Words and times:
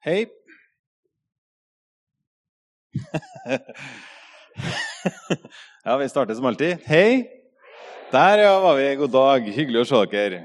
Hei. 0.00 0.24
ja, 5.84 5.96
vi 5.96 6.08
starter 6.08 6.34
som 6.34 6.46
alltid. 6.48 6.78
Hei. 6.88 7.28
Der 8.12 8.38
ja, 8.38 8.60
var 8.60 8.76
vi. 8.78 8.96
God 8.96 9.10
dag. 9.12 9.44
Hyggelig 9.44 9.82
å 9.82 9.88
se 9.90 9.98
dere. 10.14 10.38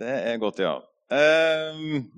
Det 0.00 0.08
er 0.08 0.38
godt, 0.40 0.62
ja. 0.64 0.80
Ehm, 1.12 2.08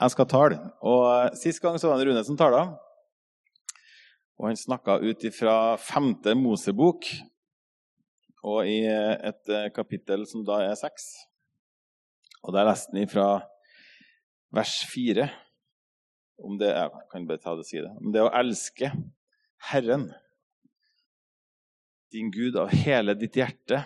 jeg 0.00 0.10
skal 0.14 0.28
tale. 0.30 0.56
Og 0.80 1.36
Sist 1.36 1.60
gang 1.60 1.76
så 1.76 1.90
var 1.90 2.00
det 2.00 2.06
Rune 2.08 2.22
som 2.24 2.38
tala. 2.40 2.62
Og 4.40 4.48
han 4.48 4.56
snakka 4.56 4.96
ut 5.04 5.28
ifra 5.28 5.76
femte 5.76 6.32
Mosebok, 6.40 7.04
og 8.48 8.64
i 8.64 8.80
et 8.88 9.44
kapittel 9.76 10.24
som 10.24 10.40
da 10.48 10.64
er 10.70 10.80
seks. 10.80 11.04
Og 12.40 12.56
der 12.56 12.64
leste 12.70 12.96
han 12.96 13.04
ifra 13.04 13.28
vers 14.54 14.78
4 14.92 15.26
om 16.44 16.58
det 16.60 16.68
Jeg 16.68 16.90
kan 17.12 17.26
bare 17.26 17.40
ta 17.40 17.54
det 17.56 17.64
og 17.64 17.68
si 17.68 17.80
det. 17.80 17.92
Om 17.96 18.12
det 18.12 18.24
å 18.24 18.32
elske 18.36 18.90
Herren, 19.70 20.10
din 22.12 22.30
Gud, 22.30 22.58
av 22.60 22.70
hele 22.70 23.16
ditt 23.18 23.36
hjerte 23.36 23.80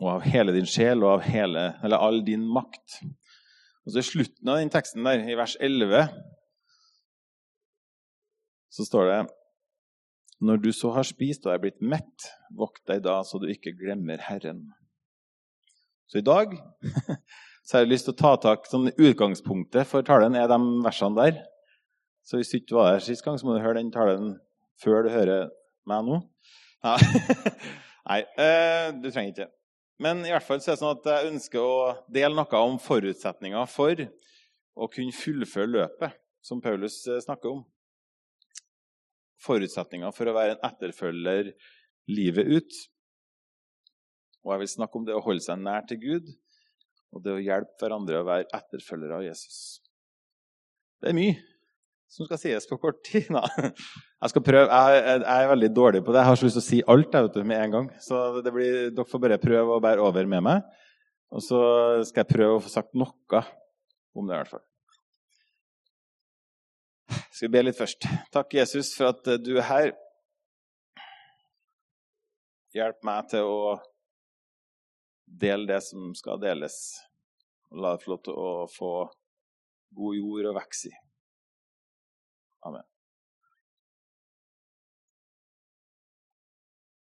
og 0.00 0.08
av 0.16 0.26
hele 0.26 0.52
din 0.54 0.68
sjel 0.68 1.04
og 1.04 1.16
av 1.16 1.24
hele, 1.26 1.64
eller 1.86 2.02
all 2.02 2.20
din 2.26 2.44
makt. 2.50 2.98
Og 3.84 3.92
så 3.92 4.00
I 4.00 4.06
slutten 4.06 4.50
av 4.50 4.60
den 4.60 4.72
teksten 4.72 5.06
der, 5.06 5.24
i 5.28 5.36
vers 5.38 5.56
11, 5.60 6.08
så 8.74 8.86
står 8.88 9.10
det 9.10 9.18
Når 10.44 10.56
du 10.60 10.72
så 10.74 10.90
har 10.92 11.06
spist 11.06 11.46
og 11.46 11.54
er 11.54 11.62
blitt 11.62 11.80
mett, 11.80 12.28
vokt 12.52 12.82
deg 12.90 13.04
da 13.04 13.20
så 13.24 13.38
du 13.40 13.46
ikke 13.48 13.76
glemmer 13.78 14.20
Herren. 14.20 14.66
Så 16.10 16.20
i 16.20 16.26
dag 16.26 16.52
så 17.64 17.78
har 17.78 17.84
jeg 17.84 17.94
lyst 17.94 18.08
til 18.08 18.12
å 18.12 18.20
ta 18.20 18.30
tak 18.40 18.66
sånn 18.68 18.90
Utgangspunktet 18.92 19.88
for 19.88 20.04
talen 20.04 20.36
er 20.36 20.50
de 20.50 20.58
versene 20.84 21.16
der. 21.16 21.38
Så 22.24 22.36
hvis 22.36 22.52
du 22.52 22.58
ikke 22.58 22.76
var 22.76 22.90
der 22.92 23.04
sist 23.04 23.24
gang, 23.24 23.38
så 23.40 23.48
må 23.48 23.56
du 23.56 23.62
høre 23.64 23.78
den 23.80 23.92
talen 23.92 24.34
før 24.80 25.06
du 25.06 25.10
hører 25.12 25.48
meg 25.88 26.04
nå. 26.04 26.20
Nei, 28.10 28.20
eh, 28.20 28.90
du 29.00 29.08
trenger 29.08 29.32
ikke. 29.32 29.48
Men 30.04 30.20
i 30.26 30.32
hvert 30.34 30.44
fall 30.44 30.60
så 30.60 30.72
er 30.72 30.76
det 30.76 30.82
sånn 30.82 30.98
at 30.98 31.08
jeg 31.08 31.30
ønsker 31.32 31.64
å 31.64 31.76
dele 32.12 32.36
noe 32.36 32.62
om 32.66 32.76
forutsetninger 32.82 33.72
for 33.72 34.04
å 34.74 34.90
kunne 34.92 35.16
fullføre 35.16 35.70
løpet, 35.70 36.20
som 36.44 36.60
Paulus 36.60 37.00
eh, 37.08 37.22
snakker 37.24 37.54
om. 37.54 37.64
Forutsetninger 39.44 40.12
for 40.16 40.28
å 40.28 40.36
være 40.36 40.58
en 40.58 40.64
etterfølger 40.68 41.54
livet 42.12 42.56
ut. 42.60 42.80
Og 44.44 44.52
jeg 44.52 44.66
vil 44.66 44.74
snakke 44.76 45.00
om 45.00 45.08
det 45.08 45.16
å 45.16 45.24
holde 45.24 45.44
seg 45.46 45.64
nær 45.64 45.88
til 45.88 46.02
Gud 46.04 46.34
og 47.14 47.22
det 47.22 47.34
å 47.34 47.42
hjelpe 47.42 47.78
hverandre 47.80 48.20
å 48.20 48.26
være 48.26 48.48
etterfølgere 48.56 49.20
av 49.20 49.26
Jesus. 49.26 49.58
Det 51.02 51.12
er 51.12 51.18
mye 51.18 51.34
som 52.14 52.28
skal 52.28 52.38
sies 52.38 52.66
på 52.70 52.78
kort 52.78 53.00
tid. 53.06 53.30
Nei. 53.34 53.46
Jeg 54.24 54.32
skal 54.32 54.44
prøve, 54.46 54.66
jeg, 54.68 55.00
jeg, 55.04 55.24
er 55.34 55.50
veldig 55.50 55.70
dårlig 55.74 56.02
på 56.04 56.14
det. 56.14 56.20
Jeg 56.20 56.30
har 56.30 56.38
så 56.38 56.46
lyst 56.46 56.58
til 56.58 56.62
å 56.62 56.66
si 56.68 56.78
alt 56.94 57.16
jeg, 57.16 57.26
vet 57.26 57.48
med 57.50 57.62
en 57.62 57.74
gang. 57.74 57.88
Så 58.02 58.20
blir, 58.46 58.76
dere 58.94 59.08
får 59.10 59.22
bare 59.24 59.40
prøve 59.42 59.74
å 59.74 59.82
bære 59.82 60.04
over 60.04 60.30
med 60.30 60.44
meg. 60.46 60.68
Og 61.34 61.42
så 61.42 61.58
skal 62.06 62.22
jeg 62.22 62.30
prøve 62.30 62.60
å 62.60 62.62
få 62.62 62.70
sagt 62.70 62.94
noe 62.98 63.42
om 64.14 64.28
det, 64.28 64.36
i 64.36 64.38
hvert 64.38 64.52
fall. 64.54 64.64
Skal 67.34 67.48
vi 67.48 67.52
be 67.56 67.64
litt 67.64 67.78
først. 67.78 68.06
Takk, 68.34 68.54
Jesus, 68.60 68.92
for 68.94 69.10
at 69.10 69.34
du 69.42 69.56
er 69.56 69.66
her. 69.66 69.90
Hjelp 72.74 73.02
meg 73.06 73.26
til 73.30 73.50
å 73.50 73.74
dele 75.26 75.68
det 75.68 75.80
som 75.86 76.12
skal 76.16 76.40
deles. 76.42 76.76
Og 77.72 77.82
la 77.82 77.94
det 77.94 78.04
få 78.04 78.14
lov 78.14 78.22
til 78.26 78.38
å 78.38 78.50
få 78.70 78.92
god 79.94 80.18
jord 80.18 80.50
å 80.50 80.54
vokse 80.56 80.90
i. 80.90 80.94
Amen. 82.64 82.84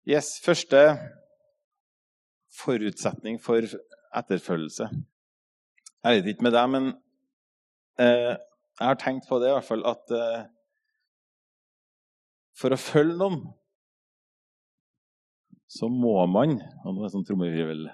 Yes, 0.10 0.40
første 0.42 0.82
forutsetning 2.60 3.38
for 3.42 3.66
etterfølgelse. 4.16 4.90
Jeg 6.04 6.16
vet 6.16 6.30
ikke 6.32 6.48
med 6.48 6.56
deg, 6.56 6.70
men 6.74 6.88
eh, 8.00 8.34
jeg 8.80 8.88
har 8.88 9.00
tenkt 9.02 9.28
på 9.30 9.38
det 9.42 9.52
i 9.52 9.54
hvert 9.54 9.68
fall 9.68 9.84
at 9.90 10.14
eh, 10.16 10.48
for 12.58 12.74
å 12.74 12.80
følge 12.80 13.18
noen 13.20 13.42
så 15.70 15.90
må 15.92 16.18
man 16.26 16.58
og 16.84 16.92
nå 16.94 17.04
er 17.04 17.06
det 17.06 17.14
sånn 17.14 17.26
trommevirvel 17.28 17.88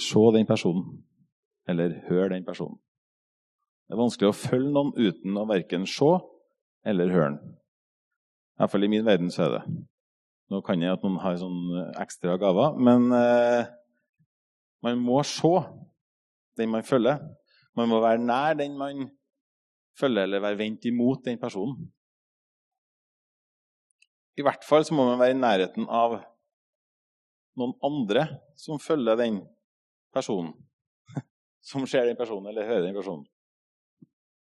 se 0.00 0.22
den 0.34 0.46
personen 0.48 1.04
eller 1.70 1.94
høre 2.08 2.34
den 2.34 2.44
personen. 2.44 2.76
Det 3.84 3.94
er 3.94 4.00
vanskelig 4.00 4.30
å 4.30 4.36
følge 4.36 4.72
noen 4.72 4.92
uten 4.96 5.38
å 5.38 5.46
verken 5.48 5.86
se 5.88 6.10
eller 6.88 7.12
høre 7.12 7.30
den. 7.34 7.54
I 8.54 8.62
hvert 8.62 8.72
fall 8.72 8.86
i 8.86 8.90
min 8.92 9.06
verden 9.06 9.32
så 9.32 9.46
er 9.46 9.56
det. 9.56 9.62
Nå 10.52 10.60
kan 10.64 10.82
jeg 10.82 10.92
at 10.92 11.04
noen 11.04 11.20
har 11.22 11.38
sånn 11.40 11.72
ekstra 12.00 12.36
gaver, 12.40 12.76
men 12.76 13.08
eh, 13.16 13.70
man 14.84 15.00
må 15.00 15.22
se 15.26 15.54
den 16.60 16.70
man 16.74 16.84
følger. 16.86 17.22
Man 17.74 17.90
må 17.90 18.02
være 18.04 18.22
nær 18.22 18.58
den 18.58 18.76
man 18.78 19.08
følger, 19.98 20.28
eller 20.28 20.44
være 20.44 20.60
vendt 20.60 20.84
imot 20.90 21.24
den 21.26 21.40
personen. 21.40 21.88
I 24.34 24.42
hvert 24.42 24.64
fall 24.66 24.84
så 24.86 24.96
må 24.96 25.06
man 25.06 25.20
være 25.20 25.36
i 25.36 25.38
nærheten 25.38 25.86
av 25.86 26.18
noen 27.58 27.74
andre 27.86 28.26
som 28.58 28.80
følger 28.82 29.18
den 29.20 29.38
personen. 30.14 30.52
Som 31.64 31.86
ser 31.88 32.04
den 32.08 32.18
personen, 32.18 32.50
eller 32.50 32.66
hører 32.68 32.82
den 32.88 32.96
personen. 32.96 33.24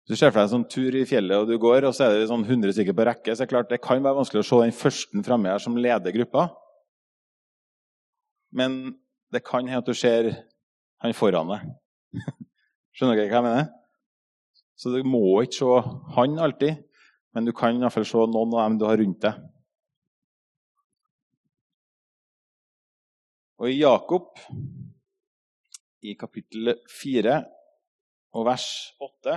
Du 0.06 0.14
ser 0.14 0.30
for 0.30 0.38
deg 0.38 0.47
en 0.47 0.52
sånn 0.52 0.69
tur 0.70 0.94
i 0.94 1.06
fjellet, 1.08 1.41
og 1.41 1.48
du 1.50 1.56
går, 1.58 1.88
og 1.88 1.94
så 1.97 2.06
er 2.06 2.20
det 2.20 2.28
sånn 2.30 2.44
100 2.44 2.76
stykker 2.76 2.94
på 2.94 3.06
rekke, 3.08 3.32
så 3.34 3.42
er 3.42 3.48
det 3.48 3.54
klart 3.54 3.72
det 3.72 3.80
kan 3.82 4.02
være 4.04 4.19
vanskelig 4.20 4.42
å 4.44 4.47
se 4.47 4.58
den 4.60 4.76
første 4.76 5.22
framme 5.26 5.50
her 5.50 5.62
som 5.62 5.78
leder 5.80 6.14
gruppa. 6.14 6.44
Men 8.54 8.76
det 9.34 9.42
kan 9.47 9.66
hende 9.66 9.82
at 9.82 9.88
du 9.88 9.97
ser 9.98 10.30
han 11.03 11.16
foran 11.16 11.50
deg. 11.50 11.64
Skjønner 12.94 13.18
dere 13.18 13.32
hva 13.32 13.41
jeg 13.41 13.47
mener? 13.48 13.66
Så 14.78 14.92
du 14.92 15.00
må 15.08 15.24
ikke 15.42 15.58
se 15.58 15.98
han 16.18 16.38
alltid, 16.47 16.84
men 17.34 17.48
du 17.48 17.53
kan 17.56 17.74
i 17.74 17.82
hvert 17.82 17.97
fall 17.97 18.06
se 18.08 18.28
noen 18.30 18.54
av 18.54 18.68
dem 18.68 18.78
du 18.80 18.86
har 18.86 19.00
rundt 19.00 19.24
deg. 19.24 19.42
Og 23.56 23.70
i 23.72 23.78
Jakob, 23.78 24.36
i 26.04 26.12
kapittel 26.20 26.74
4 26.92 27.36
og 28.36 28.42
vers 28.44 28.66
8, 29.00 29.36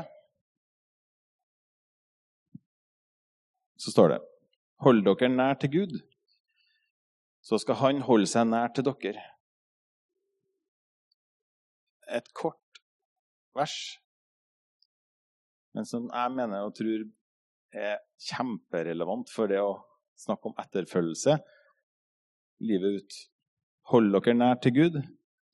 så 3.80 3.94
står 3.94 4.12
det 4.14 4.20
Hold 4.84 5.00
dere 5.08 5.30
nær 5.32 5.56
til 5.62 5.72
Gud, 5.78 5.96
så 7.40 7.62
skal 7.64 7.80
Han 7.80 8.04
holde 8.10 8.28
seg 8.28 8.52
nær 8.52 8.76
til 8.76 8.90
dere. 8.90 9.24
Et 12.20 12.30
kort 12.36 12.84
vers, 13.56 13.78
men 15.72 15.88
som 15.88 16.12
jeg 16.12 16.36
mener 16.36 16.68
og 16.68 16.76
tror 16.76 17.08
er 17.72 18.00
kjemperelevant 18.28 19.32
for 19.32 19.48
det 19.48 19.64
å 19.64 19.78
snakke 20.20 20.52
om 20.52 20.60
etterfølgelse 20.60 21.40
livet 22.68 23.00
ut. 23.00 23.20
Hold 23.90 24.14
dere 24.14 24.36
nær 24.38 24.60
til 24.62 24.76
Gud, 24.76 24.98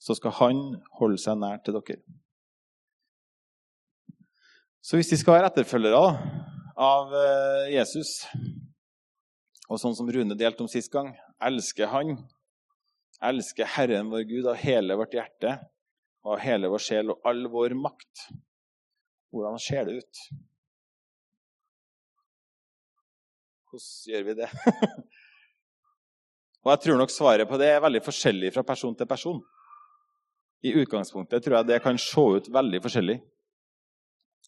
så 0.01 0.15
skal 0.17 0.33
Han 0.41 0.61
holde 0.99 1.19
seg 1.21 1.37
nær 1.39 1.61
til 1.63 1.77
dere. 1.77 2.01
Så 4.85 4.99
hvis 4.99 5.09
de 5.09 5.17
skal 5.17 5.37
være 5.37 5.49
etterfølgere 5.49 6.09
av 6.77 7.13
eh, 7.15 7.71
Jesus, 7.73 8.25
og 9.65 9.79
sånn 9.81 9.95
som 9.97 10.09
Rune 10.11 10.37
delte 10.37 10.61
om 10.65 10.69
sist 10.69 10.91
gang, 10.93 11.13
elsker 11.41 11.89
Han, 11.93 12.17
elsker 13.23 13.71
Herren 13.77 14.11
vår 14.11 14.27
Gud 14.29 14.49
av 14.51 14.59
hele 14.61 14.97
vårt 14.99 15.15
hjerte 15.15 15.55
og 16.25 16.35
av 16.35 16.43
hele 16.43 16.69
vår 16.69 16.83
sjel 16.83 17.13
og 17.13 17.25
all 17.25 17.47
vår 17.49 17.77
makt, 17.79 18.27
hvordan 19.31 19.57
ser 19.61 19.87
det 19.87 20.01
ut? 20.03 20.23
Hvordan 23.71 24.11
gjør 24.11 24.27
vi 24.29 24.37
det? 24.43 24.51
Og 26.65 26.71
jeg 26.73 26.81
tror 26.81 26.97
nok 26.97 27.13
svaret 27.13 27.45
på 27.49 27.59
det 27.61 27.69
er 27.69 27.83
veldig 27.83 28.01
forskjellig 28.01 28.49
fra 28.55 28.63
person 28.65 28.95
til 28.97 29.09
person. 29.09 29.37
I 30.65 30.73
utgangspunktet 30.81 31.43
tror 31.45 31.59
jeg 31.59 31.69
det 31.69 31.81
kan 31.83 31.99
se 32.01 32.23
ut 32.37 32.49
veldig 32.49 32.81
forskjellig. 32.81 33.19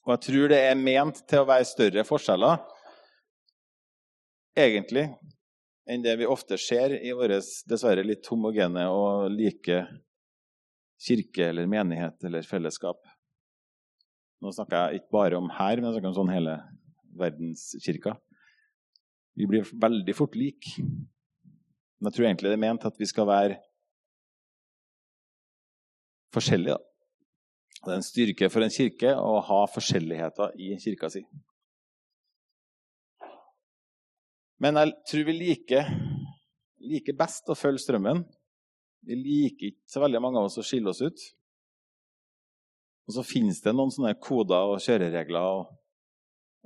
Og 0.07 0.13
jeg 0.15 0.23
tror 0.25 0.49
det 0.49 0.59
er 0.65 0.79
ment 0.79 1.19
til 1.29 1.43
å 1.43 1.47
være 1.49 1.67
større 1.67 2.05
forskjeller, 2.07 2.61
egentlig, 4.57 5.03
enn 5.87 6.03
det 6.03 6.15
vi 6.17 6.29
ofte 6.29 6.57
ser 6.59 6.95
i 6.97 7.11
vår 7.15 7.35
dessverre 7.69 8.05
litt 8.07 8.25
homogene 8.31 8.87
og 8.89 9.27
like 9.31 9.83
kirke 11.05 11.51
eller 11.51 11.69
menighet 11.69 12.25
eller 12.25 12.47
fellesskap. 12.47 12.97
Nå 14.41 14.53
snakker 14.55 14.87
jeg 14.87 15.01
ikke 15.01 15.15
bare 15.17 15.37
om 15.37 15.51
her, 15.53 15.77
men 15.77 15.89
jeg 15.89 15.97
snakker 15.97 16.11
om 16.11 16.17
sånn 16.17 16.33
hele 16.33 16.55
verdenskirka. 17.17 18.15
Vi 19.37 19.45
blir 19.49 19.69
veldig 19.77 20.17
fort 20.17 20.37
like. 20.37 20.73
Men 21.97 22.11
jeg 22.11 22.17
tror 22.17 22.27
egentlig 22.27 22.51
det 22.51 22.57
er 22.57 22.65
ment 22.65 22.85
at 22.85 22.99
vi 22.99 23.07
skal 23.09 23.27
være 23.29 23.57
forskjellige. 26.35 26.77
Da. 26.77 26.83
Det 27.85 27.94
er 27.94 27.99
en 27.99 28.05
styrke 28.05 28.49
for 28.53 28.65
en 28.65 28.73
kirke 28.73 29.13
å 29.17 29.38
ha 29.47 29.59
forskjelligheter 29.73 30.57
i 30.61 30.73
kirka 30.81 31.09
si. 31.13 31.23
Men 34.61 34.79
jeg 34.81 34.94
tror 35.09 35.25
vi 35.27 35.35
liker, 35.38 35.89
liker 36.81 37.17
best 37.17 37.49
å 37.49 37.57
følge 37.57 37.83
strømmen. 37.83 38.23
Vi 39.07 39.17
liker 39.17 39.71
ikke 39.71 39.94
så 39.94 40.01
veldig 40.01 40.21
mange 40.23 40.41
av 40.41 40.49
oss 40.49 40.57
å 40.57 40.65
skille 40.65 40.89
oss 40.89 41.03
ut. 41.05 41.25
Og 43.07 43.15
så 43.15 43.23
finnes 43.23 43.61
det 43.63 43.71
noen 43.75 43.94
sånne 43.94 44.17
koder 44.19 44.73
og 44.73 44.81
kjøreregler 44.83 45.45
og 45.47 45.69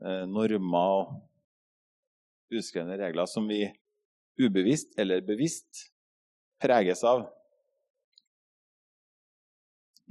eh, 0.02 0.24
normer 0.26 0.96
og 1.04 2.56
uskrevne 2.58 2.98
regler 3.00 3.30
som 3.30 3.46
vi 3.48 3.62
ubevisst 4.40 5.00
eller 5.00 5.24
bevisst 5.26 5.88
preges 6.62 7.04
av 7.04 7.26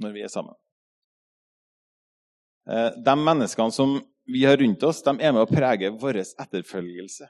når 0.01 0.15
vi 0.15 0.23
er 0.25 0.31
sammen. 0.33 0.55
Eh, 2.69 2.89
de 3.05 3.15
menneskene 3.17 3.73
som 3.73 3.99
vi 4.31 4.43
har 4.45 4.57
rundt 4.57 4.83
oss, 4.83 5.01
de 5.05 5.13
er 5.19 5.33
med 5.33 5.43
å 5.43 5.49
prege 5.49 5.91
vår 6.01 6.21
etterfølgelse. 6.23 7.27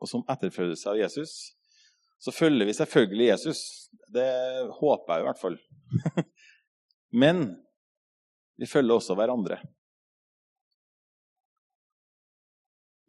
Og 0.00 0.08
som 0.08 0.24
etterfølgelse 0.32 0.92
av 0.92 1.00
Jesus 1.00 1.34
så 2.20 2.32
følger 2.32 2.68
vi 2.68 2.76
selvfølgelig 2.76 3.28
Jesus. 3.30 3.60
Det 4.12 4.28
håper 4.76 5.14
jeg 5.14 5.22
i 5.22 5.28
hvert 5.28 5.40
fall. 5.40 5.58
Men 7.22 7.44
vi 8.60 8.68
følger 8.68 8.98
også 8.98 9.16
hverandre. 9.16 9.56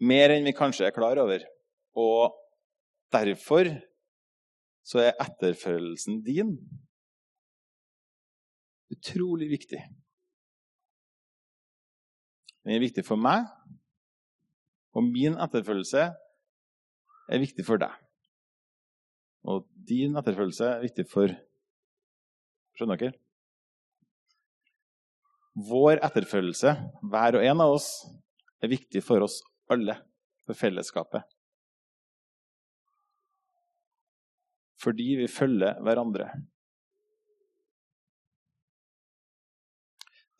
Mer 0.01 0.33
enn 0.33 0.47
vi 0.47 0.55
kanskje 0.55 0.87
er 0.87 0.95
klar 0.95 1.19
over. 1.21 1.43
Og 1.97 2.35
derfor 3.11 3.67
så 4.87 5.03
er 5.03 5.17
etterfølgelsen 5.21 6.21
din 6.25 6.55
utrolig 8.91 9.49
viktig. 9.51 9.81
Den 12.61 12.75
er 12.75 12.83
viktig 12.83 13.03
for 13.07 13.17
meg, 13.17 13.47
og 14.93 15.07
min 15.07 15.37
etterfølgelse 15.41 16.09
er 17.31 17.41
viktig 17.41 17.65
for 17.65 17.81
deg. 17.81 17.93
Og 19.47 19.65
din 19.87 20.17
etterfølgelse 20.19 20.67
er 20.75 20.83
viktig 20.83 21.07
for 21.09 21.31
Skjønner 22.71 22.99
dere? 23.01 23.17
Vår 25.67 25.99
etterfølgelse, 25.99 26.71
hver 27.11 27.35
og 27.35 27.43
en 27.43 27.63
av 27.65 27.73
oss, 27.75 27.89
er 28.63 28.71
viktig 28.71 29.01
for 29.03 29.25
oss 29.25 29.41
alle, 29.71 29.97
for 30.47 30.55
fellesskapet. 30.55 31.25
Fordi 34.81 35.13
vi 35.19 35.27
følger 35.29 35.77
hverandre. 35.85 36.31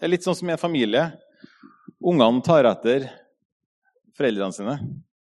Det 0.02 0.08
er 0.08 0.16
litt 0.16 0.26
sånn 0.26 0.38
som 0.38 0.50
i 0.50 0.56
en 0.56 0.62
familie. 0.62 1.04
Ungene 2.02 2.42
tar 2.42 2.66
etter 2.66 3.06
foreldrene 4.18 4.56
sine. 4.56 4.78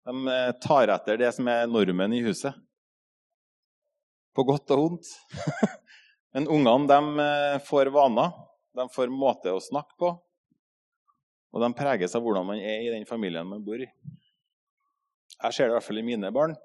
De 0.08 0.34
eh, 0.34 0.52
tar 0.64 0.92
etter 0.92 1.22
det 1.22 1.32
som 1.36 1.48
er 1.48 1.70
normen 1.72 2.16
i 2.18 2.20
huset. 2.26 2.56
På 4.36 4.44
godt 4.48 4.76
og 4.76 4.82
vondt. 4.84 5.14
Men 6.36 6.50
ungene 6.52 6.92
de 6.92 7.24
eh, 7.24 7.58
får 7.64 7.94
vaner. 7.96 8.36
De 8.76 8.90
får 8.92 9.10
måte 9.10 9.56
å 9.56 9.64
snakke 9.64 9.96
på. 10.04 10.12
Og 11.56 11.64
de 11.64 11.72
preges 11.80 12.14
av 12.20 12.28
hvordan 12.28 12.52
man 12.52 12.60
er 12.60 12.84
i 12.84 12.92
den 12.92 13.08
familien 13.08 13.48
man 13.48 13.64
bor 13.64 13.80
i. 13.80 13.88
Jeg 15.38 15.56
ser 15.56 15.70
det 15.70 15.72
i 15.72 15.78
hvert 15.78 15.88
fall 15.88 16.04
i 16.04 16.06
mine 16.06 16.36
barn. 16.36 16.60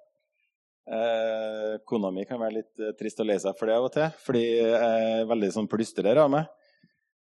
Eh, 0.82 1.76
kona 1.86 2.10
mi 2.10 2.24
kan 2.26 2.40
være 2.42 2.58
litt 2.58 2.82
eh, 2.82 2.94
trist 2.98 3.20
å 3.22 3.26
lei 3.26 3.38
seg 3.38 3.54
for 3.58 3.70
det 3.70 3.76
av 3.78 3.86
og 3.86 3.94
til, 3.94 4.08
fordi 4.24 4.42
jeg 4.58 5.06
er 5.22 5.28
veldig 5.30 5.52
sånn 5.54 5.70
plystrer 5.70 6.18
av 6.18 6.32
meg 6.32 6.50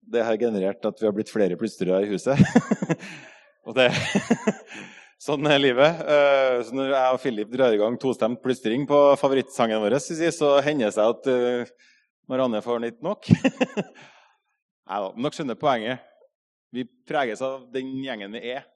det 0.07 0.25
har 0.25 0.37
generert 0.41 0.85
at 0.85 1.01
vi 1.01 1.09
har 1.09 1.15
blitt 1.17 1.33
flere 1.33 1.57
plystrere 1.61 2.05
i 2.05 2.11
huset. 2.13 2.41
og 3.67 3.77
det 3.79 3.91
Sånn 5.25 5.47
er 5.49 5.57
livet. 5.57 6.01
Eh, 6.05 6.59
så 6.67 6.75
når 6.77 6.91
jeg 6.91 7.15
og 7.15 7.21
Philip 7.23 7.53
drar 7.55 7.73
i 7.73 7.79
gang 7.81 7.95
tostemt 7.97 8.43
plystring 8.45 8.83
på 8.89 8.99
favorittsangen 9.17 9.81
vår, 9.81 9.97
så 10.03 10.51
hender 10.61 10.91
det 10.91 10.97
seg 10.99 11.13
at 11.15 11.29
eh, 11.33 11.71
Marianne 12.29 12.61
får 12.65 12.83
litt 12.83 12.99
nok. 13.05 13.31
Nei 14.91 14.99
da, 15.01 15.09
dere 15.15 15.33
skjønner 15.33 15.57
poenget. 15.57 16.05
Vi 16.75 16.85
preges 17.09 17.41
av 17.47 17.63
den 17.73 17.95
gjengen 18.05 18.37
vi 18.37 18.43
er, 18.51 18.67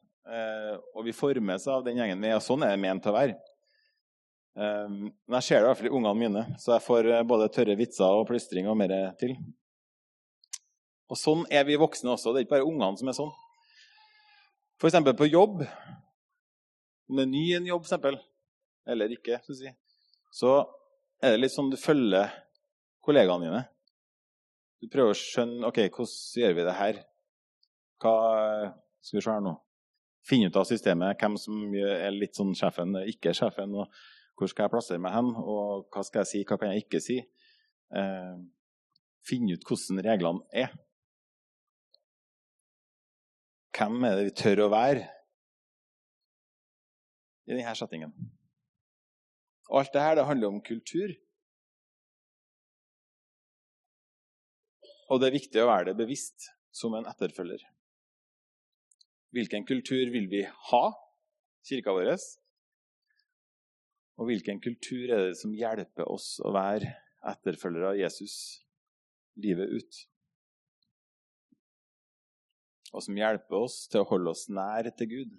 og 0.94 1.02
vi 1.04 1.12
formes 1.12 1.64
av 1.68 1.82
den 1.84 1.98
gjengen 1.98 2.22
vi 2.22 2.30
er. 2.30 2.38
og 2.38 2.44
Sånn 2.46 2.62
er 2.64 2.72
det 2.72 2.80
ment 2.80 3.08
å 3.10 3.12
være. 3.12 3.34
Men 4.58 5.36
jeg 5.38 5.46
ser 5.46 5.60
det 5.60 5.66
i 5.66 5.68
hvert 5.68 5.78
fall 5.78 5.86
i 5.86 5.94
ungene 5.94 6.18
mine, 6.18 6.40
så 6.58 6.72
jeg 6.74 6.82
får 6.82 7.08
både 7.30 7.46
tørre 7.54 7.76
vitser 7.78 8.10
og 8.10 8.24
plystring 8.26 8.66
og 8.66 8.74
mer 8.80 8.94
til. 9.20 9.36
Og 11.08 11.16
sånn 11.16 11.44
er 11.54 11.62
vi 11.68 11.78
voksne 11.78 12.10
også. 12.12 12.32
Det 12.32 12.40
er 12.40 12.46
ikke 12.46 12.56
bare 12.56 12.66
ungene 12.66 12.98
som 12.98 13.10
er 13.10 13.16
sånn. 13.16 13.30
F.eks. 14.78 14.98
på 15.18 15.30
jobb. 15.30 15.62
Om 17.08 17.20
det 17.20 17.24
er 17.24 17.30
ny 17.30 17.44
en 17.56 17.70
jobb, 17.70 17.86
eksempel, 17.86 18.18
eller 18.88 19.14
ikke, 19.14 19.38
si, 19.46 19.70
så 20.34 20.58
er 21.22 21.32
det 21.32 21.40
litt 21.40 21.54
sånn 21.54 21.70
du 21.72 21.78
følger 21.80 22.28
kollegaene 23.04 23.48
dine. 23.48 23.62
Du 24.78 24.90
prøver 24.92 25.14
å 25.14 25.18
skjønne 25.18 25.70
ok, 25.70 25.80
hvordan 25.88 26.42
gjør 26.42 26.58
vi 26.58 26.66
det 26.68 26.76
her. 26.76 27.00
Hva 28.02 28.12
skal 29.00 29.18
vi 29.18 29.24
se 29.24 29.32
her 29.32 29.42
nå? 29.42 29.56
Finne 30.28 30.50
ut 30.52 30.60
av 30.60 30.68
systemet, 30.68 31.16
hvem 31.18 31.38
som 31.40 31.64
er 31.80 32.12
litt 32.12 32.36
sånn 32.36 32.52
sjefen, 32.58 32.92
ikke 33.08 33.32
sjefen. 33.34 33.72
og 33.80 33.88
Hvor 34.38 34.50
skal 34.50 34.68
jeg 34.68 34.70
plassere 34.70 35.02
meg 35.02 35.16
hen, 35.16 35.32
og 35.34 35.88
hva 35.90 36.04
skal 36.06 36.22
jeg 36.22 36.30
si, 36.30 36.42
hva 36.46 36.58
kan 36.60 36.70
jeg 36.70 36.84
ikke 36.84 37.00
si? 37.02 37.18
Eh, 37.98 38.36
finne 39.26 39.56
ut 39.56 39.66
hvordan 39.66 40.02
reglene 40.06 40.46
er. 40.54 40.74
Hvem 43.74 44.04
er 44.06 44.18
det 44.18 44.26
vi 44.28 44.34
tør 44.38 44.64
å 44.64 44.72
være 44.72 45.06
i 47.48 47.56
denne 47.56 47.74
settingen? 47.78 48.14
Alt 49.68 49.92
dette 49.92 50.20
det 50.20 50.28
handler 50.28 50.54
om 50.54 50.62
kultur. 50.64 51.12
Og 55.08 55.20
det 55.20 55.28
er 55.28 55.38
viktig 55.38 55.60
å 55.62 55.68
være 55.68 55.90
det 55.90 55.98
bevisst 55.98 56.50
som 56.74 56.94
en 56.96 57.06
etterfølger. 57.10 57.62
Hvilken 59.36 59.66
kultur 59.68 60.10
vil 60.12 60.28
vi 60.30 60.42
ha, 60.70 60.84
kirka 61.68 61.92
vår? 61.96 62.14
Og 64.18 64.30
hvilken 64.30 64.60
kultur 64.60 65.12
er 65.14 65.28
det 65.28 65.38
som 65.38 65.54
hjelper 65.54 66.10
oss 66.10 66.36
å 66.42 66.52
være 66.54 66.90
etterfølgere 67.28 67.92
av 67.92 68.00
Jesus 68.00 68.36
livet 69.38 69.70
ut? 69.70 70.06
og 72.92 73.04
som 73.04 73.18
hjelper 73.18 73.64
oss 73.64 73.82
til 73.90 74.02
å 74.02 74.08
holde 74.08 74.32
oss 74.32 74.48
nær 74.52 74.88
til 74.96 75.10
Gud. 75.10 75.36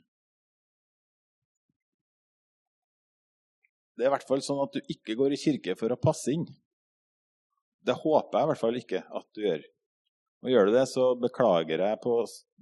Det 3.98 4.06
er 4.06 4.12
i 4.12 4.13
hvert 4.13 4.27
fall 4.30 4.44
sånn 4.44 4.62
at 4.63 4.77
du 4.77 4.94
ikke 4.94 5.18
går 5.20 5.36
i 5.36 5.42
kirke 5.42 5.75
for 5.80 5.92
å 5.92 6.00
passe 6.00 6.32
inn. 6.32 6.46
Det 7.84 7.98
håper 8.00 8.38
jeg 8.38 8.46
i 8.46 8.51
hvert 8.51 8.62
fall 8.62 8.80
ikke 8.80 9.01
at 9.04 9.27
du 9.36 9.44
gjør. 9.44 9.65
Og 10.39 10.54
Gjør 10.54 10.70
du 10.70 10.72
det, 10.72 10.86
så 10.88 11.10
beklager 11.20 11.84
jeg 11.84 12.00
på 12.04 12.13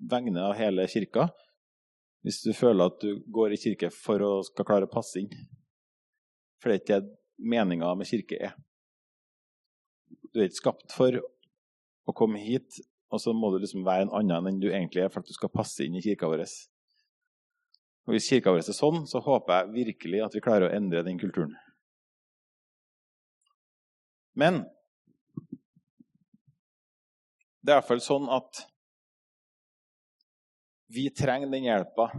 vegne 0.09 0.47
av 0.47 0.55
hele 0.57 0.87
kirka 0.89 1.27
hvis 2.25 2.41
du 2.41 2.49
føler 2.57 2.89
at 2.89 2.97
du 3.03 3.21
går 3.31 3.53
i 3.53 3.59
kirke 3.61 3.91
for 3.93 4.23
å 4.25 4.31
skal 4.43 4.65
klare 4.67 4.87
å 4.87 4.91
passe 4.91 5.21
inn. 5.21 5.29
For 6.57 6.69
det 6.69 6.75
er 6.75 6.83
ikke 6.83 7.01
det 7.01 7.15
meninga 7.37 7.93
med 7.95 8.09
kirke 8.09 8.37
er. 8.49 8.53
Du 10.33 10.39
er 10.41 10.49
ikke 10.49 10.63
skapt 10.63 10.93
for 10.95 11.19
å 12.07 12.15
komme 12.15 12.41
hit 12.41 12.79
og 13.09 13.21
så 13.23 13.33
må 13.33 13.51
du 13.53 13.61
liksom 13.61 13.85
være 13.87 14.07
en 14.07 14.15
annen 14.19 14.49
enn 14.49 14.59
du 14.59 14.67
egentlig 14.69 15.05
er 15.05 15.11
for 15.11 15.23
at 15.23 15.29
du 15.29 15.35
skal 15.35 15.51
passe 15.53 15.85
inn 15.85 15.95
i 15.95 16.03
kirka 16.03 16.27
vår. 16.27 16.43
Og 18.07 18.15
Hvis 18.15 18.27
kirka 18.31 18.51
vår 18.51 18.65
er 18.65 18.75
sånn, 18.75 19.05
så 19.07 19.21
håper 19.23 19.61
jeg 19.61 19.75
virkelig 19.77 20.23
at 20.25 20.35
vi 20.35 20.43
klarer 20.43 20.67
å 20.67 20.75
endre 20.75 21.05
den 21.07 21.19
kulturen. 21.21 21.55
Men 24.37 24.65
det 27.63 27.71
er 27.71 27.77
i 27.77 27.79
hvert 27.79 27.87
fall 27.87 28.03
sånn 28.03 28.27
at 28.31 28.65
vi 30.93 31.07
trenger 31.11 31.49
den 31.51 31.65
hjelpa 31.67 32.11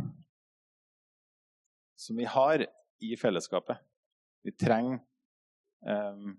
som 1.99 2.19
vi 2.19 2.27
har 2.29 2.65
i 3.05 3.15
fellesskapet. 3.17 3.79
Vi 4.49 4.53
trenger 4.57 5.03
um, 5.85 6.39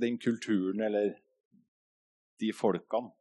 den 0.00 0.18
kulturen 0.18 0.80
eller 0.80 1.18
de 2.40 2.48
folkene. 2.56 3.12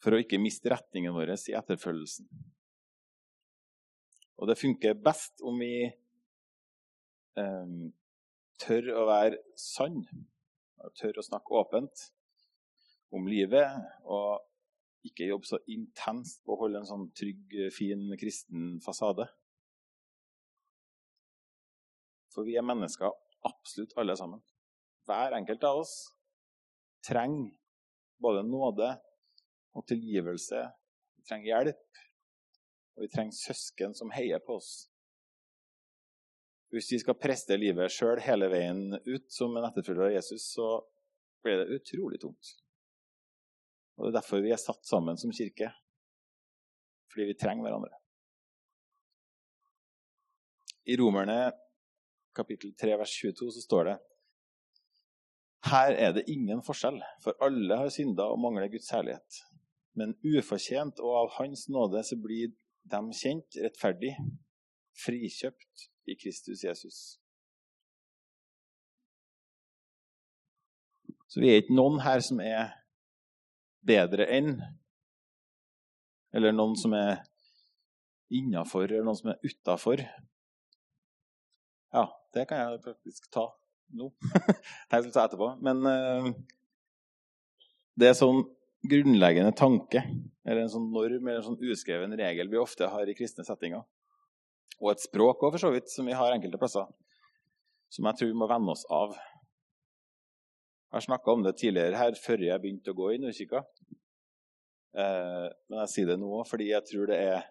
For 0.00 0.16
å 0.16 0.22
ikke 0.24 0.40
miste 0.40 0.72
retningen 0.72 1.12
vår 1.12 1.34
i 1.36 1.56
etterfølgelsen. 1.58 2.30
Og 4.40 4.48
det 4.48 4.56
funker 4.56 4.96
best 4.96 5.44
om 5.44 5.60
vi 5.60 5.84
um, 7.36 7.90
tør 8.56 8.88
å 9.02 9.08
være 9.10 9.42
sann, 9.60 10.00
tør 10.96 11.20
å 11.20 11.26
snakke 11.28 11.60
åpent 11.60 12.08
om 13.12 13.28
livet, 13.28 13.84
og 14.08 14.40
ikke 15.06 15.28
jobbe 15.30 15.48
så 15.48 15.60
intenst 15.72 16.42
på 16.44 16.54
å 16.54 16.60
holde 16.64 16.82
en 16.82 16.88
sånn 16.88 17.06
trygg, 17.16 17.54
fin 17.72 18.02
kristen 18.20 18.74
fasade. 18.84 19.26
For 22.30 22.46
vi 22.46 22.56
er 22.58 22.66
mennesker 22.66 23.10
absolutt 23.48 23.96
alle 23.98 24.16
sammen. 24.18 24.42
Hver 25.08 25.34
enkelt 25.38 25.64
av 25.66 25.80
oss 25.82 25.94
trenger 27.06 27.54
både 28.20 28.44
nåde 28.46 28.90
og 29.76 29.86
tilgivelse. 29.88 30.62
Vi 31.16 31.26
trenger 31.26 31.50
hjelp, 31.50 32.00
og 32.96 33.04
vi 33.06 33.10
trenger 33.12 33.38
søsken 33.38 33.96
som 33.96 34.12
heier 34.14 34.42
på 34.44 34.58
oss. 34.60 34.72
Hvis 36.70 36.92
vi 36.92 37.00
skal 37.02 37.18
preste 37.18 37.56
livet 37.58 37.90
sjøl 37.90 38.20
hele 38.22 38.46
veien 38.52 38.92
ut 38.94 39.32
som 39.32 39.56
en 39.58 39.66
etterfølger 39.66 40.10
av 40.10 40.14
Jesus, 40.14 40.44
så 40.54 40.76
blir 41.42 41.58
det 41.58 41.80
utrolig 41.80 42.20
tungt. 42.22 42.52
Og 44.00 44.06
Det 44.06 44.14
er 44.14 44.20
derfor 44.20 44.40
vi 44.40 44.52
er 44.54 44.60
satt 44.60 44.80
sammen 44.88 45.18
som 45.20 45.32
kirke. 45.32 45.68
Fordi 47.12 47.26
vi 47.28 47.36
trenger 47.36 47.66
hverandre. 47.66 47.92
I 50.88 50.96
Romerne 50.96 51.52
kapittel 52.34 52.72
3 52.80 52.96
vers 52.96 53.12
22 53.20 53.50
så 53.52 53.64
står 53.66 53.84
det 53.90 53.98
Her 55.68 55.92
er 55.92 56.12
det 56.16 56.24
ingen 56.32 56.62
forskjell, 56.64 57.02
for 57.20 57.36
alle 57.44 57.76
har 57.76 57.92
synda 57.92 58.30
og 58.32 58.40
mangler 58.40 58.72
Guds 58.72 58.88
herlighet. 58.90 59.42
Men 59.92 60.16
ufortjent 60.24 61.02
og 61.04 61.16
av 61.20 61.32
Hans 61.36 61.68
nåde 61.68 62.00
så 62.06 62.16
blir 62.16 62.54
dem 62.88 63.10
kjent 63.12 63.58
rettferdig, 63.60 64.14
frikjøpt 65.04 65.90
i 66.08 66.16
Kristus 66.16 66.64
Jesus. 66.64 67.20
Så 71.28 71.42
vi 71.42 71.52
er 71.52 71.60
ikke 71.60 71.76
noen 71.76 72.00
her 72.02 72.24
som 72.24 72.40
er 72.40 72.79
bedre 73.86 74.26
enn, 74.30 74.54
eller 76.36 76.54
noen 76.54 76.76
som 76.78 76.94
er 76.96 77.22
innafor, 78.30 78.86
eller 78.86 79.06
noen 79.06 79.18
som 79.18 79.32
er 79.32 79.40
utafor. 79.42 80.02
Ja, 81.90 82.06
det 82.34 82.46
kan 82.50 82.60
jeg 82.62 82.82
faktisk 82.84 83.30
ta 83.34 83.48
nå. 83.98 84.12
jeg 84.92 85.02
skal 85.02 85.14
ta 85.14 85.26
etterpå. 85.26 85.52
Men 85.66 85.82
uh, 85.86 86.30
det 87.98 88.10
er 88.10 88.18
sånn 88.18 88.44
grunnleggende 88.86 89.52
tanke, 89.56 90.04
eller 90.46 90.64
en 90.64 90.72
sånn 90.72 90.88
norm 90.94 91.26
eller 91.26 91.42
en 91.42 91.48
sånn 91.50 91.72
uskreven 91.72 92.14
regel 92.16 92.48
vi 92.52 92.60
ofte 92.60 92.88
har 92.88 93.10
i 93.10 93.16
kristne 93.16 93.44
settinger. 93.44 93.82
Og 94.80 94.94
et 94.94 95.02
språk 95.02 95.42
også, 95.42 95.52
for 95.52 95.64
så 95.66 95.72
vidt, 95.74 95.90
som 95.92 96.06
vi 96.08 96.16
har 96.16 96.32
enkelte 96.32 96.60
plasser. 96.60 96.86
Som 97.92 98.06
jeg 98.08 98.20
tror 98.20 98.30
vi 98.30 98.38
må 98.38 98.48
venne 98.48 98.72
oss 98.72 98.86
av. 98.88 99.12
Jeg 100.90 100.96
har 100.96 101.04
snakka 101.04 101.30
om 101.30 101.42
det 101.46 101.52
tidligere 101.54 101.98
her 102.00 102.16
før 102.18 102.40
jeg 102.42 102.58
begynte 102.58 102.90
å 102.90 102.96
gå 102.98 103.12
i 103.14 103.18
Nordkikka. 103.22 103.60
Eh, 104.98 105.44
men 105.70 105.82
jeg 105.84 105.92
sier 105.92 106.08
det 106.10 106.16
nå 106.18 106.40
fordi 106.50 106.72
jeg 106.72 106.82
tror 106.88 107.12
det 107.12 107.18
er 107.28 107.44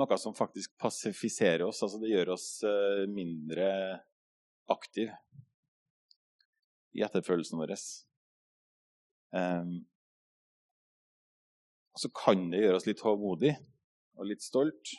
noe 0.00 0.16
som 0.16 0.36
faktisk 0.36 0.72
passifiserer 0.80 1.66
oss. 1.66 1.82
Altså 1.84 2.00
det 2.00 2.14
gjør 2.14 2.32
oss 2.38 2.46
eh, 2.64 3.02
mindre 3.12 3.68
aktive 4.72 5.12
i 6.96 7.04
etterfølgelsen 7.04 7.60
vår. 7.60 7.76
Eh, 9.36 9.76
så 12.00 12.12
kan 12.16 12.48
det 12.48 12.64
gjøre 12.64 12.80
oss 12.80 12.88
litt 12.88 13.04
håmodig 13.04 13.52
og 14.16 14.32
litt 14.32 14.48
stolt. 14.48 14.96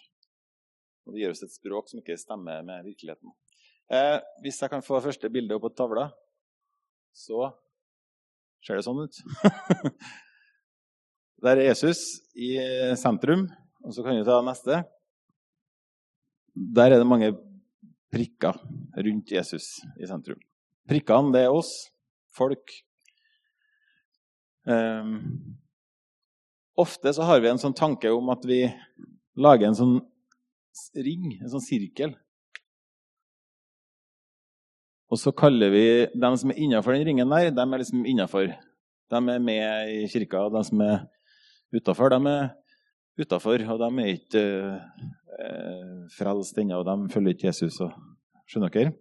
Og 1.08 1.18
det 1.18 1.26
gir 1.26 1.34
oss 1.34 1.42
et 1.42 1.58
språk 1.58 1.90
som 1.90 2.06
ikke 2.06 2.22
stemmer 2.22 2.62
med 2.62 2.86
virkeligheten. 2.94 3.34
Eh, 3.90 4.18
hvis 4.46 4.62
jeg 4.62 4.70
kan 4.70 4.86
få 4.86 5.02
første 5.02 5.34
bilde 5.34 5.58
opp 5.58 5.66
på 5.66 5.78
tavla, 5.82 6.12
så 7.16 7.52
ser 8.66 8.80
det 8.80 8.86
sånn 8.86 9.06
ut. 9.06 9.22
Der 11.44 11.56
er 11.56 11.70
Jesus 11.70 12.20
i 12.36 12.58
sentrum. 13.00 13.48
Og 13.86 13.96
så 13.96 14.04
kan 14.04 14.18
vi 14.18 14.26
ta 14.28 14.42
neste. 14.44 14.82
Der 16.52 16.92
er 16.92 17.00
det 17.00 17.08
mange 17.08 17.32
prikker 18.12 18.58
rundt 19.00 19.32
Jesus 19.32 19.78
i 19.96 20.10
sentrum. 20.10 20.42
Prikkene, 20.90 21.32
det 21.36 21.46
er 21.46 21.56
oss, 21.56 21.72
folk. 22.36 22.74
Um, 24.68 25.22
ofte 26.80 27.14
så 27.16 27.28
har 27.30 27.40
vi 27.40 27.52
en 27.52 27.62
sånn 27.62 27.78
tanke 27.78 28.12
om 28.12 28.34
at 28.34 28.44
vi 28.50 28.66
lager 29.40 29.70
en 29.70 29.78
sånn 29.78 29.96
ring, 31.00 31.38
en 31.40 31.54
sånn 31.54 31.64
sirkel. 31.64 32.18
Og 35.10 35.18
så 35.18 35.34
kaller 35.34 35.72
vi 35.74 35.86
dem 36.14 36.36
som 36.38 36.52
er 36.52 36.60
innafor 36.62 36.94
den 36.94 37.08
ringen 37.08 37.32
der, 37.34 37.50
dem 37.54 37.74
er 37.74 37.82
liksom 37.82 38.06
innafor. 38.06 38.52
De 39.10 39.18
er 39.18 39.40
med 39.42 39.90
i 39.90 40.08
kirka. 40.12 40.46
Og 40.46 40.54
de 40.54 40.62
som 40.68 40.82
er 40.86 41.00
utafor, 41.74 42.14
de 42.14 42.20
er 42.30 42.50
utafor. 43.18 43.64
Og 43.74 43.82
de 43.82 43.90
er 44.04 44.12
ikke 44.14 44.44
eh, 45.40 45.96
frelst 46.14 46.62
ennå, 46.62 46.84
og 46.84 46.86
de 46.86 47.14
følger 47.14 47.34
ikke 47.34 47.50
Jesus. 47.50 47.80
Og, 47.82 47.96
skjønner 48.50 48.74
dere? 48.74 48.94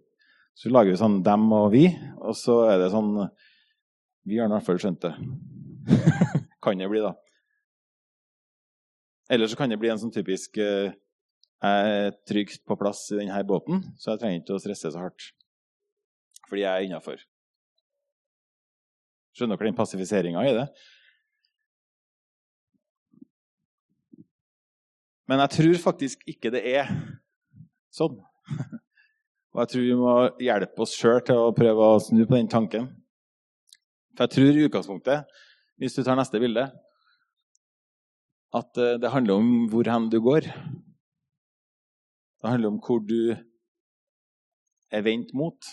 Så 0.57 0.71
lager 0.73 0.91
vi 0.91 0.99
sånn 0.99 1.21
dem 1.25 1.45
og 1.55 1.69
vi, 1.73 1.85
og 2.19 2.35
så 2.35 2.63
er 2.73 2.81
det 2.81 2.89
sånn 2.91 3.13
Vi 4.27 4.37
har 4.37 4.49
i 4.49 4.51
hvert 4.51 4.65
fall 4.65 4.81
skjønt 4.81 5.05
det. 5.05 5.13
kan 6.63 6.81
det 6.81 6.89
bli, 6.91 7.01
da. 7.05 7.13
Eller 9.29 9.47
så 9.47 9.57
kan 9.57 9.69
det 9.69 9.77
bli 9.79 9.89
en 9.93 10.01
sånn 10.01 10.13
typisk 10.13 10.57
eh, 10.57 10.91
jeg 11.59 11.87
er 11.93 12.13
trygt 12.27 12.61
på 12.67 12.77
plass 12.79 13.01
i 13.11 13.17
denne 13.19 13.39
båten, 13.43 13.81
så 13.99 14.13
jeg 14.13 14.21
trenger 14.21 14.41
ikke 14.41 14.55
å 14.55 14.61
stresse 14.63 14.91
så 14.93 15.01
hardt. 15.01 15.25
Fordi 16.49 16.65
jeg 16.65 16.71
er 16.71 16.87
innafor. 16.87 17.21
Skjønner 19.37 19.59
dere 19.59 19.69
den 19.69 19.77
passifiseringa 19.77 20.43
i 20.49 20.55
det? 20.57 20.65
Men 25.29 25.43
jeg 25.45 25.53
tror 25.59 25.81
faktisk 25.83 26.25
ikke 26.29 26.49
det 26.55 26.63
er 26.65 26.89
sånn. 27.93 28.17
Og 29.53 29.61
jeg 29.61 29.71
tror 29.71 29.85
vi 29.85 29.97
må 29.97 30.13
hjelpe 30.41 30.85
oss 30.85 30.95
sjøl 30.97 31.21
til 31.25 31.37
å 31.37 31.53
prøve 31.57 31.85
å 31.93 32.01
snu 32.01 32.23
på 32.23 32.35
den 32.35 32.49
tanken. 32.49 32.89
For 34.17 34.25
jeg 34.25 34.35
tror 34.35 34.57
i 34.57 34.65
utgangspunktet, 34.67 35.39
hvis 35.79 35.95
du 35.95 36.01
tar 36.03 36.17
neste 36.17 36.41
bilde, 36.41 36.65
at 38.57 38.81
eh, 38.81 38.97
det 39.01 39.13
handler 39.13 39.37
om 39.37 39.51
hvor 39.69 39.89
hen 39.89 40.09
du 40.09 40.17
går. 40.25 40.49
Det 42.39 42.49
handler 42.49 42.73
om 42.73 42.79
hvor 42.81 43.01
du 43.05 43.35
er 44.89 45.05
vendt 45.05 45.33
mot, 45.37 45.69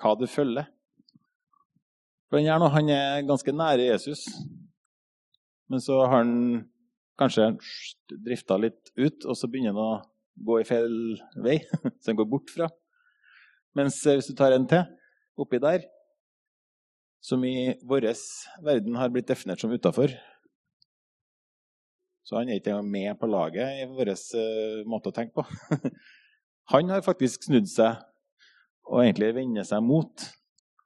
hva 0.00 0.14
du 0.18 0.26
følger. 0.30 0.68
For 2.28 2.40
han, 2.40 2.60
nå, 2.60 2.70
han 2.74 2.90
er 2.90 3.26
ganske 3.28 3.52
nære 3.54 3.90
Jesus, 3.92 4.24
men 5.70 5.82
så 5.82 6.00
har 6.02 6.18
han 6.18 6.32
kanskje 7.20 7.52
drifta 8.26 8.58
litt 8.58 8.90
ut, 8.98 9.24
og 9.24 9.38
så 9.38 9.48
begynner 9.50 9.74
han 9.74 9.82
å 9.82 10.02
gå 10.34 10.58
i 10.60 10.66
feil 10.66 10.96
vei, 11.44 11.60
så 12.00 12.10
han 12.10 12.18
går 12.18 12.30
bort 12.30 12.50
fra. 12.50 12.68
Mens 13.78 14.00
eh, 14.06 14.18
hvis 14.18 14.30
du 14.30 14.36
tar 14.38 14.54
en 14.54 14.66
til 14.70 14.84
oppi 15.40 15.60
der, 15.62 15.86
som 17.24 17.44
i 17.46 17.72
vår 17.88 18.10
verden 18.66 18.98
har 19.00 19.12
blitt 19.12 19.30
definert 19.30 19.62
som 19.62 19.72
utafor, 19.72 20.12
så 22.24 22.38
han 22.38 22.48
er 22.48 22.60
ikke 22.60 22.76
med 22.84 23.14
på 23.20 23.28
laget 23.28 23.82
i 23.82 23.86
vår 23.88 24.10
uh, 24.12 24.82
måte 24.88 25.10
å 25.10 25.16
tenke 25.16 25.36
på. 25.36 25.44
han 26.72 26.92
har 26.92 27.04
faktisk 27.04 27.46
snudd 27.46 27.68
seg 27.68 28.00
og 28.84 29.02
egentlig 29.02 29.34
vender 29.36 29.66
seg 29.66 29.82
mot 29.84 30.26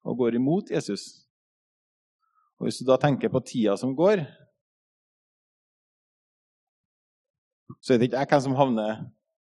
og 0.07 0.19
går 0.19 0.39
imot 0.39 0.71
Jesus. 0.71 1.27
Og 2.59 2.67
Hvis 2.67 2.81
du 2.81 2.89
da 2.89 2.99
tenker 3.01 3.31
på 3.31 3.43
tida 3.47 3.77
som 3.77 3.95
går, 3.97 4.25
så 7.83 7.95
er 7.95 7.99
det 7.99 8.09
ikke 8.09 8.23
jeg 8.23 8.31
hvem 8.31 8.45
som 8.47 8.59
havner 8.59 9.05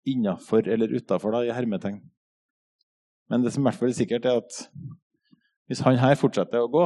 innafor 0.08 0.68
eller 0.68 0.96
utafor 0.96 1.42
i 1.42 1.54
hermetegn. 1.54 2.01
Men 3.30 3.44
det 3.44 3.54
som 3.54 3.63
i 3.63 3.68
hvert 3.68 3.80
fall 3.80 3.92
er 3.92 4.00
sikkert, 4.00 4.25
er 4.25 4.42
at 4.42 4.70
hvis 5.68 5.84
han 5.84 6.00
her 6.00 6.16
fortsetter 6.16 6.63
å 6.63 6.72
gå, 6.72 6.84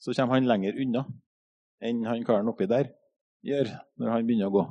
så 0.00 0.14
kommer 0.16 0.38
han 0.38 0.48
lenger 0.48 0.78
unna 0.80 1.04
enn 1.84 2.04
han 2.08 2.24
karen 2.24 2.48
oppi 2.48 2.68
der 2.68 2.92
gjør 3.44 3.68
når 4.00 4.12
han 4.12 4.26
begynner 4.28 4.48
å 4.48 4.54
gå. 4.56 4.64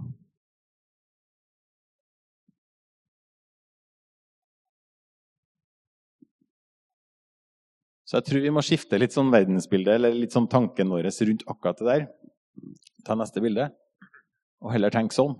Så 8.10 8.18
jeg 8.18 8.25
tror 8.25 8.42
vi 8.42 8.50
må 8.50 8.62
skifte 8.66 8.98
litt 8.98 9.13
sånn 9.13 9.28
verdensbilde, 9.30 9.94
eller 9.94 10.16
litt 10.18 10.34
sånn 10.34 10.48
tanken 10.50 10.89
vår 10.89 11.06
rundt 11.06 11.44
akkurat 11.46 11.78
det 11.78 11.86
der. 11.86 12.06
Ta 13.06 13.13
neste 13.13 13.44
bilde, 13.44 13.68
og 14.66 14.72
heller 14.74 14.89
tenke 14.89 15.13
sånn. 15.13 15.36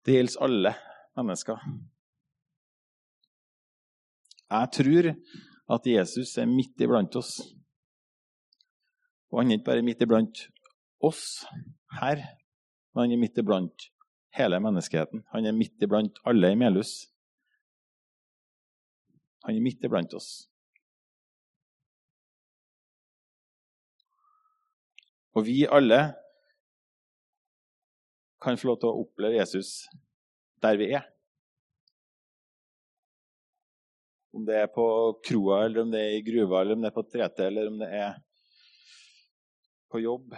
Det 0.00 0.14
gjelder 0.14 0.46
alle 0.46 0.72
mennesker. 1.18 1.60
Jeg 4.46 4.70
tror 4.78 5.08
at 5.76 5.90
Jesus 5.90 6.32
er 6.40 6.48
midt 6.48 6.80
iblant 6.86 7.18
oss. 7.20 7.34
Og 9.28 9.42
han 9.42 9.52
er 9.52 9.58
ikke 9.58 9.68
bare 9.74 9.84
midt 9.84 10.06
iblant 10.06 10.40
oss 11.04 11.42
her, 11.98 12.22
men 12.94 13.02
han 13.02 13.12
er 13.18 13.20
midt 13.26 13.42
iblant 13.44 13.86
hele 14.40 14.62
menneskeheten. 14.64 15.26
Han 15.34 15.50
er 15.50 15.58
midt 15.58 15.84
iblant 15.84 16.16
alle 16.24 16.54
i 16.54 16.56
Melhus. 16.56 16.94
Han 19.46 19.54
er 19.54 19.62
midt 19.62 19.84
iblant 19.86 20.14
oss. 20.18 20.48
Og 25.36 25.44
vi 25.46 25.66
alle 25.68 26.00
kan 28.42 28.56
få 28.58 28.70
lov 28.70 28.80
til 28.80 28.90
å 28.90 29.04
oppleve 29.04 29.38
Jesus 29.38 29.84
der 30.64 30.78
vi 30.80 30.88
er. 30.96 31.04
Om 34.36 34.44
det 34.48 34.58
er 34.64 34.70
på 34.72 34.86
kroa, 35.24 35.62
eller 35.64 35.84
om 35.84 35.92
det 35.92 36.02
er 36.02 36.16
i 36.16 36.24
gruva, 36.24 36.60
eller 36.60 36.76
om 36.76 36.82
det 36.84 36.90
er 36.90 36.96
på 36.96 37.06
3T, 37.06 37.46
eller 37.46 37.70
om 37.70 37.78
det 37.80 37.90
er 38.00 38.18
på 39.92 40.02
jobb. 40.02 40.34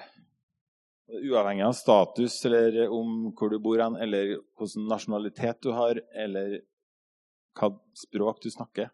Uavhengig 1.08 1.64
av 1.66 1.74
status, 1.78 2.36
eller 2.46 2.92
om 2.94 3.30
hvor 3.38 3.50
du 3.50 3.58
bor, 3.62 3.80
eller 3.80 4.36
hvilken 4.36 4.86
nasjonalitet 4.90 5.62
du 5.64 5.72
har, 5.74 5.98
eller 6.12 6.60
hva 7.58 7.72
språk 7.96 8.44
du 8.44 8.52
snakker. 8.54 8.92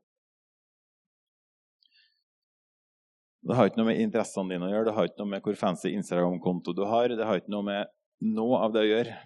Det 3.45 3.57
har 3.59 3.69
ikke 3.69 3.83
noe 3.83 3.91
med 3.91 4.01
interessene 4.01 4.55
dine 4.55 4.65
å 4.65 4.73
gjøre, 4.73 4.87
det 4.89 4.95
har 4.97 5.09
ikke 5.09 5.21
noe 5.21 5.31
med 5.35 5.45
hvor 5.45 5.57
fancy 5.61 5.91
Instagram-konto 5.93 6.73
du 6.73 6.87
har. 6.89 7.13
Det 7.13 7.27
har 7.29 7.41
ikke 7.43 7.53
noe 7.53 7.67
med 7.67 7.91
noe 8.25 8.61
av 8.65 8.73
det 8.73 8.81
å 8.81 8.89
gjøre. 8.89 9.17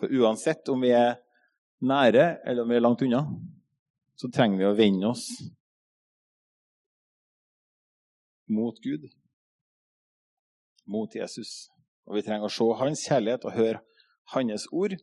For 0.00 0.12
uansett 0.20 0.68
om 0.72 0.84
vi 0.84 0.92
er 0.96 1.16
nære 1.80 2.26
eller 2.44 2.64
om 2.64 2.68
vi 2.72 2.76
er 2.76 2.84
langt 2.84 3.06
unna, 3.06 3.22
så 4.20 4.28
trenger 4.28 4.60
vi 4.60 4.68
å 4.68 4.76
vende 4.76 5.08
oss 5.08 5.24
mot 8.52 8.76
Gud, 8.84 9.08
mot 10.84 11.16
Jesus. 11.16 11.70
Og 12.04 12.18
vi 12.18 12.26
trenger 12.26 12.50
å 12.50 12.52
se 12.52 12.68
hans 12.82 13.08
kjærlighet 13.08 13.48
og 13.48 13.56
høre 13.56 13.84
hans 14.34 14.68
ord, 14.76 14.98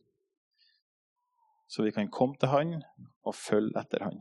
så 1.66 1.82
vi 1.82 1.94
kan 1.98 2.10
komme 2.14 2.38
til 2.38 2.54
han 2.54 2.76
og 3.26 3.34
følge 3.34 3.74
etter 3.80 4.06
han. 4.06 4.20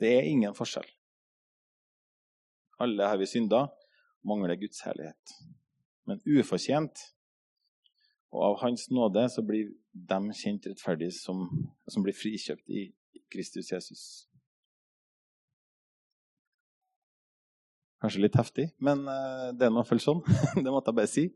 Det 0.00 0.10
er 0.16 0.28
ingen 0.28 0.56
forskjell. 0.56 0.86
Alle 2.80 3.08
har 3.12 3.18
vi 3.20 3.28
synda, 3.28 3.66
mangler 4.24 4.56
Guds 4.56 4.80
herlighet. 4.86 5.34
Men 6.08 6.22
ufortjent 6.24 7.02
og 8.30 8.44
av 8.46 8.56
Hans 8.62 8.86
nåde 8.94 9.26
så 9.32 9.42
blir 9.44 9.72
de 9.92 10.34
kjent 10.38 10.68
rettferdige 10.70 11.12
som, 11.16 11.44
som 11.90 12.04
blir 12.06 12.16
frikjøpt 12.16 12.70
i 12.72 12.86
Kristus 13.30 13.72
Jesus. 13.72 14.04
Kanskje 18.00 18.22
litt 18.22 18.38
heftig, 18.38 18.70
men 18.80 19.02
eh, 19.12 19.50
det 19.52 19.66
er 19.66 19.74
nå 19.74 19.82
iallfall 19.82 20.00
sånn. 20.06 20.22
det 20.56 20.72
måtte 20.72 20.94
jeg 20.94 21.00
bare 21.02 21.10
si. 21.10 21.26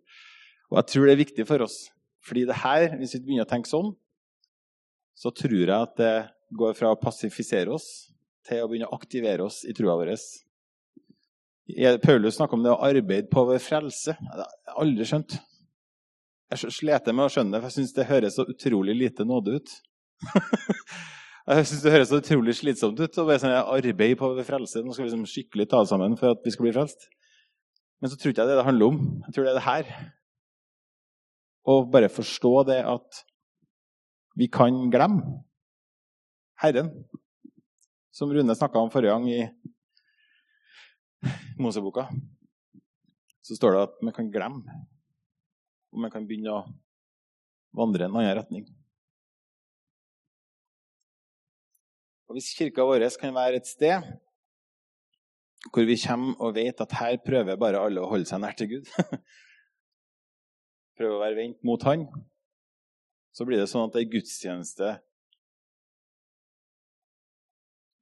Og 0.71 0.79
jeg 0.81 0.91
tror 0.95 1.07
det 1.07 1.17
er 1.17 1.21
viktig 1.21 1.47
for 1.51 1.67
oss. 1.67 1.77
Fordi 2.25 2.47
det 2.49 2.63
her, 2.63 2.87
hvis 2.97 3.19
vi 3.19 3.25
begynner 3.27 3.45
å 3.45 3.51
tenke 3.51 3.69
sånn, 3.69 3.93
så 5.19 5.35
tror 5.35 5.59
jeg 5.61 5.75
at 5.77 5.99
det 5.99 6.15
går 6.57 6.73
fra 6.79 6.95
å 6.95 6.99
passifisere 6.99 7.75
oss 7.75 8.14
til 8.49 8.63
å 8.63 8.69
begynne 8.69 8.91
å 8.91 8.97
aktivere 8.97 9.47
oss 9.47 9.63
i 9.69 9.75
trua 9.77 9.97
vår. 10.01 10.13
Paulus 12.05 12.37
snakker 12.37 12.59
om 12.59 12.65
det 12.65 12.75
å 12.75 12.83
arbeide 12.85 13.31
på 13.33 13.47
vår 13.49 13.61
frelse. 13.63 14.17
Det 14.21 14.45
har 14.45 14.45
jeg 14.45 14.79
aldri 14.85 15.09
skjønt. 15.09 15.37
Jeg 16.53 16.77
sleter 16.77 17.17
med 17.17 17.27
å 17.27 17.33
skjønne 17.33 17.57
det, 17.57 17.63
for 17.63 17.73
jeg 17.73 17.79
syns 17.81 17.97
det 17.97 18.09
høres 18.11 18.37
så 18.37 18.45
utrolig 18.51 18.95
lite 18.99 19.25
nåde 19.27 19.57
ut. 19.59 19.73
jeg 21.49 21.69
syns 21.71 21.85
det 21.87 21.95
høres 21.95 22.13
så 22.13 22.21
utrolig 22.21 22.55
slitsomt 22.59 23.01
ut 23.01 23.19
å 23.21 23.27
sånn, 23.41 23.57
arbeide 23.57 24.19
på 24.21 24.31
frelse. 24.47 24.85
Nå 24.85 24.93
skal 24.93 25.07
vi 25.07 25.11
liksom 25.11 25.25
skikkelig 25.31 25.71
ta 25.73 25.83
det 25.83 25.91
sammen 25.91 26.19
for 26.21 26.37
at 26.37 26.45
vi 26.45 26.53
skal 26.55 26.69
bli 26.69 26.75
frelst. 26.77 27.09
Men 28.03 28.13
så 28.13 28.21
tror 28.21 28.35
ikke 28.35 28.45
jeg 28.45 28.53
det 28.53 28.61
det 28.61 28.69
handler 28.69 28.93
om. 28.93 29.01
Jeg 29.25 29.35
tror 29.35 29.47
det 29.47 29.55
er 29.55 29.59
det 29.59 29.69
her. 29.71 29.93
Å 31.65 31.81
bare 31.89 32.13
forstå 32.13 32.55
det 32.69 32.81
at 32.85 33.25
vi 34.37 34.51
kan 34.53 34.91
glemme 34.93 35.41
Herren. 36.61 36.91
Som 38.15 38.31
Rune 38.31 38.55
snakka 38.55 38.79
om 38.79 38.93
forrige 38.95 39.11
gang 39.11 39.27
i 39.31 39.43
Moseboka. 41.59 42.07
Så 43.43 43.57
står 43.59 43.75
det 43.75 43.87
at 43.89 44.03
man 44.07 44.15
kan 44.15 44.31
glemme 44.31 44.85
og 45.95 46.03
man 46.03 46.11
kan 46.11 46.27
begynne 46.27 46.51
å 46.51 46.65
vandre 47.79 48.09
en 48.09 48.17
annen 48.19 48.35
retning. 48.35 48.67
Og 52.27 52.35
Hvis 52.39 52.55
kirka 52.59 52.83
vår 52.87 53.07
kan 53.21 53.35
være 53.37 53.61
et 53.61 53.71
sted 53.71 54.03
hvor 55.73 55.87
vi 55.89 55.97
kommer 55.97 56.41
og 56.43 56.57
vet 56.59 56.81
at 56.83 56.97
her 56.99 57.15
prøver 57.25 57.57
bare 57.57 57.81
alle 57.81 58.03
å 58.03 58.11
holde 58.11 58.29
seg 58.29 58.43
nær 58.43 58.57
til 58.59 58.69
Gud 58.75 58.91
Prøver 60.99 61.15
å 61.15 61.23
være 61.23 61.39
vendt 61.39 61.63
mot 61.65 61.83
Han, 61.89 62.05
så 63.35 63.47
blir 63.49 63.63
det 63.63 63.71
sånn 63.71 63.89
at 63.89 63.97
ei 63.99 64.05
gudstjeneste 64.11 64.93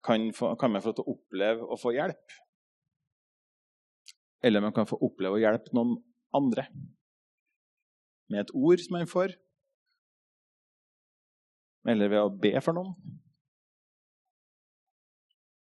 kan, 0.05 0.31
få, 0.35 0.55
kan 0.61 0.73
man 0.73 0.83
få 0.83 0.95
til 0.97 1.05
å 1.05 1.15
oppleve 1.15 1.67
å 1.67 1.79
få 1.81 1.95
hjelp. 1.97 2.38
Eller 4.43 4.65
man 4.65 4.75
kan 4.75 4.88
få 4.88 4.99
oppleve 4.99 5.38
å 5.38 5.43
hjelpe 5.43 5.75
noen 5.77 5.97
andre 6.35 6.67
med 8.33 8.43
et 8.43 8.55
ord 8.57 8.81
som 8.81 8.97
man 8.97 9.11
får, 9.11 9.35
eller 11.93 12.09
ved 12.09 12.23
å 12.23 12.33
be 12.43 12.55
for 12.65 12.79
noen. 12.79 12.95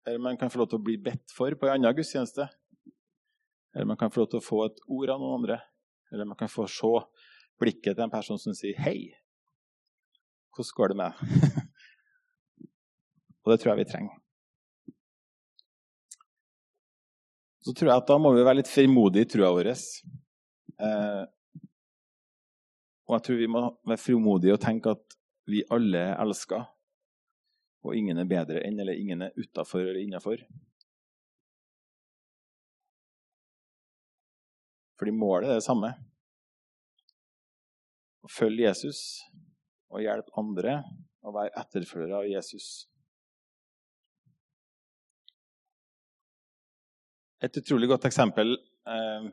Eller 0.07 0.21
man 0.23 0.37
kan 0.39 0.51
få 0.51 0.61
lov 0.61 0.69
til 0.71 0.79
å 0.79 0.83
bli 0.83 0.95
bedt 1.03 1.33
for 1.35 1.55
på 1.59 1.67
en 1.67 1.77
annen 1.77 1.95
gudstjeneste. 1.95 2.47
Eller 3.75 3.87
man 3.89 3.99
kan 3.99 4.11
få 4.11 4.23
lov 4.23 4.29
til 4.31 4.41
å 4.41 4.45
få 4.45 4.59
et 4.65 4.79
ord 4.87 5.09
av 5.13 5.21
noen 5.21 5.41
andre. 5.41 5.57
Eller 6.11 6.27
man 6.27 6.39
kan 6.39 6.51
få 6.51 6.67
se 6.71 6.93
blikket 7.59 7.97
til 7.97 8.05
en 8.05 8.13
person 8.13 8.39
som 8.39 8.53
sier 8.55 8.75
'Hei, 8.77 8.99
hvordan 10.55 10.75
går 10.77 10.87
det 10.87 10.97
med 10.97 11.11
deg?' 11.11 11.21
Og 13.43 13.51
det 13.51 13.59
tror 13.59 13.71
jeg 13.71 13.85
vi 13.85 13.91
trenger. 13.91 14.26
Så 17.67 17.73
tror 17.75 17.89
jeg 17.91 17.99
at 17.99 18.07
da 18.07 18.15
må 18.15 18.29
vi 18.31 18.45
være 18.47 18.61
litt 18.61 18.69
frimodige 18.71 19.27
i 19.27 19.27
trua 19.27 19.49
vår. 19.51 19.67
Eh, 19.75 21.23
og 23.07 23.15
jeg 23.17 23.25
tror 23.25 23.39
vi 23.41 23.49
må 23.51 23.63
være 23.83 23.99
frimodige 23.99 24.55
og 24.55 24.61
tenke 24.63 24.93
at 24.95 25.17
vi 25.51 25.65
alle 25.75 26.05
er 26.13 26.21
elska, 26.23 26.61
og 27.83 27.95
ingen 27.95 28.23
er 28.23 28.29
bedre 28.29 28.63
enn 28.63 28.79
eller 28.79 28.95
ingen 28.95 29.25
er 29.27 29.35
utafor 29.35 29.83
eller 29.83 29.99
innafor. 29.99 30.45
Fordi 34.97 35.11
målet 35.19 35.51
er 35.51 35.59
det 35.59 35.67
samme. 35.67 35.91
Å 38.23 38.31
følge 38.31 38.69
Jesus 38.69 39.01
og 39.91 40.05
hjelpe 40.07 40.39
andre 40.39 40.79
og 41.27 41.35
være 41.35 41.65
etterfølgere 41.65 42.23
av 42.23 42.31
Jesus. 42.31 42.87
Et 47.43 47.59
utrolig 47.61 47.89
godt 47.91 48.07
eksempel 48.09 48.55
eh, 48.89 49.27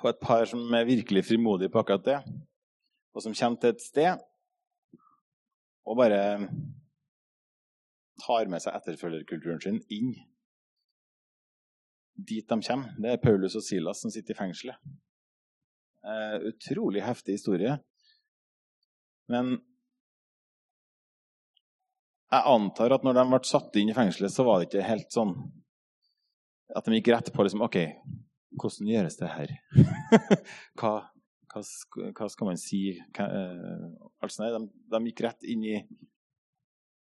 på 0.00 0.08
et 0.08 0.22
par 0.22 0.46
som 0.48 0.62
er 0.74 0.88
virkelig 0.88 1.26
frimodige 1.28 1.72
på 1.72 1.82
akkurat 1.82 2.06
det, 2.06 2.16
og 3.12 3.24
som 3.24 3.36
kommer 3.36 3.60
til 3.60 3.74
et 3.74 3.84
sted 3.84 4.24
og 5.86 5.98
bare 6.00 6.22
tar 8.24 8.48
med 8.50 8.62
seg 8.64 8.74
etterfølgerkulturen 8.78 9.60
sin 9.62 9.82
inn 9.92 10.14
dit 12.16 12.48
de 12.48 12.60
kommer. 12.64 12.94
Det 12.96 13.12
er 13.12 13.20
Paulus 13.20 13.56
og 13.58 13.64
Silas 13.64 14.00
som 14.00 14.10
sitter 14.10 14.34
i 14.34 14.38
fengselet. 14.38 14.80
Eh, 16.06 16.36
utrolig 16.48 17.02
heftig 17.04 17.36
historie. 17.36 17.76
Men 19.28 19.58
jeg 22.32 22.42
antar 22.54 22.94
at 22.96 23.04
når 23.04 23.18
de 23.18 23.24
ble 23.30 23.40
satt 23.46 23.76
inn 23.78 23.92
i 23.92 23.96
fengselet, 23.96 24.32
så 24.32 24.46
var 24.46 24.58
det 24.58 24.70
ikke 24.70 24.86
helt 24.86 25.12
sånn 25.12 25.34
at 26.74 26.86
de 26.86 26.98
gikk 26.98 27.12
rett 27.14 27.28
på 27.34 27.46
liksom, 27.46 27.62
OK, 27.66 27.78
hvordan 28.56 28.90
gjøres 28.90 29.18
det 29.20 29.30
her? 29.30 29.52
hva, 30.78 30.94
hva, 31.52 31.62
hva 31.62 32.28
skal 32.32 32.50
man 32.50 32.60
si 32.60 32.80
hva, 33.16 33.28
uh, 33.28 34.08
altså 34.24 34.42
nei, 34.42 34.50
de, 34.56 34.62
de, 34.94 35.02
gikk 35.10 35.22
rett 35.28 35.46
inn 35.46 35.66
i 35.66 35.76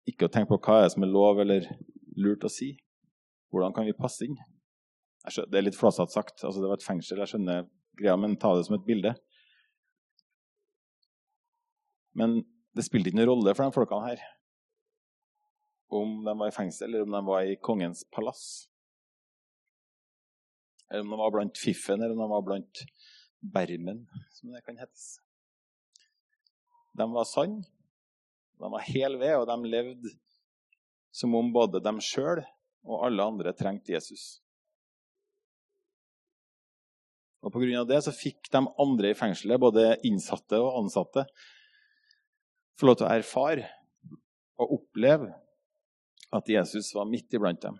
ikke 0.09 0.27
å 0.27 0.33
tenke 0.33 0.53
på 0.53 0.61
hva 0.65 0.81
er 0.85 0.93
som 0.93 1.05
er 1.05 1.11
lov 1.11 1.41
eller 1.43 1.67
lurt 2.17 2.45
å 2.47 2.51
si. 2.51 2.73
Hvordan 3.51 3.75
kan 3.75 3.85
vi 3.87 3.97
passe 3.97 4.25
inn? 4.25 4.37
Skjønner, 5.27 5.51
det 5.51 5.59
er 5.59 5.67
litt 5.67 5.77
flåsete 5.77 6.13
sagt. 6.13 6.39
Altså, 6.41 6.63
det 6.63 6.71
var 6.71 6.79
et 6.79 6.85
fengsel, 6.85 7.21
jeg 7.21 7.35
skjønner 7.35 7.67
greia, 7.99 8.15
men 8.17 8.39
ta 8.41 8.55
det 8.57 8.65
som 8.65 8.79
et 8.79 8.87
bilde. 8.87 9.13
Men 12.17 12.39
det 12.75 12.85
spilte 12.87 13.11
ikke 13.11 13.19
noen 13.19 13.29
rolle 13.29 13.53
for 13.55 13.67
de 13.67 13.75
folkene 13.75 14.07
her 14.09 14.23
om 15.91 16.21
de 16.23 16.33
var 16.39 16.47
i 16.47 16.55
fengsel 16.55 16.87
eller 16.87 17.03
om 17.03 17.15
de 17.15 17.21
var 17.27 17.47
i 17.47 17.57
kongens 17.59 18.05
palass. 18.15 18.70
Eller 20.91 21.05
om 21.05 21.13
de 21.13 21.19
var 21.23 21.31
blant 21.31 21.57
fiffen 21.57 22.01
eller 22.01 22.15
om 22.15 22.23
de 22.25 22.29
var 22.29 22.45
blant 22.45 22.83
bermen, 23.41 24.03
som 24.35 24.51
det 24.51 24.61
kan 24.65 24.77
hetes. 24.77 25.15
De 26.93 27.07
var 27.13 27.25
sanne, 27.25 27.63
de 28.59 28.71
var 28.75 28.83
hel 28.85 29.15
ved, 29.21 29.37
og 29.39 29.47
de 29.47 29.71
levde 29.71 30.11
som 31.15 31.33
om 31.35 31.51
både 31.53 31.81
dem 31.83 31.99
sjøl 32.03 32.43
og 32.87 33.05
alle 33.07 33.25
andre 33.33 33.53
trengte 33.55 33.95
Jesus. 33.95 34.41
Og 37.41 37.53
Pga. 37.53 37.83
det 37.89 38.01
så 38.05 38.13
fikk 38.13 38.51
de 38.53 38.61
andre 38.61 39.11
i 39.11 39.17
fengselet, 39.17 39.59
både 39.59 39.95
innsatte 40.05 40.59
og 40.61 40.83
ansatte, 40.83 41.25
få 42.77 42.89
lov 42.89 42.99
til 42.99 43.07
å 43.07 43.15
erfare 43.15 43.69
og 44.61 44.75
oppleve 44.77 45.31
at 46.31 46.49
Jesus 46.49 46.91
var 46.95 47.09
midt 47.09 47.33
iblant 47.33 47.61
dem. 47.63 47.79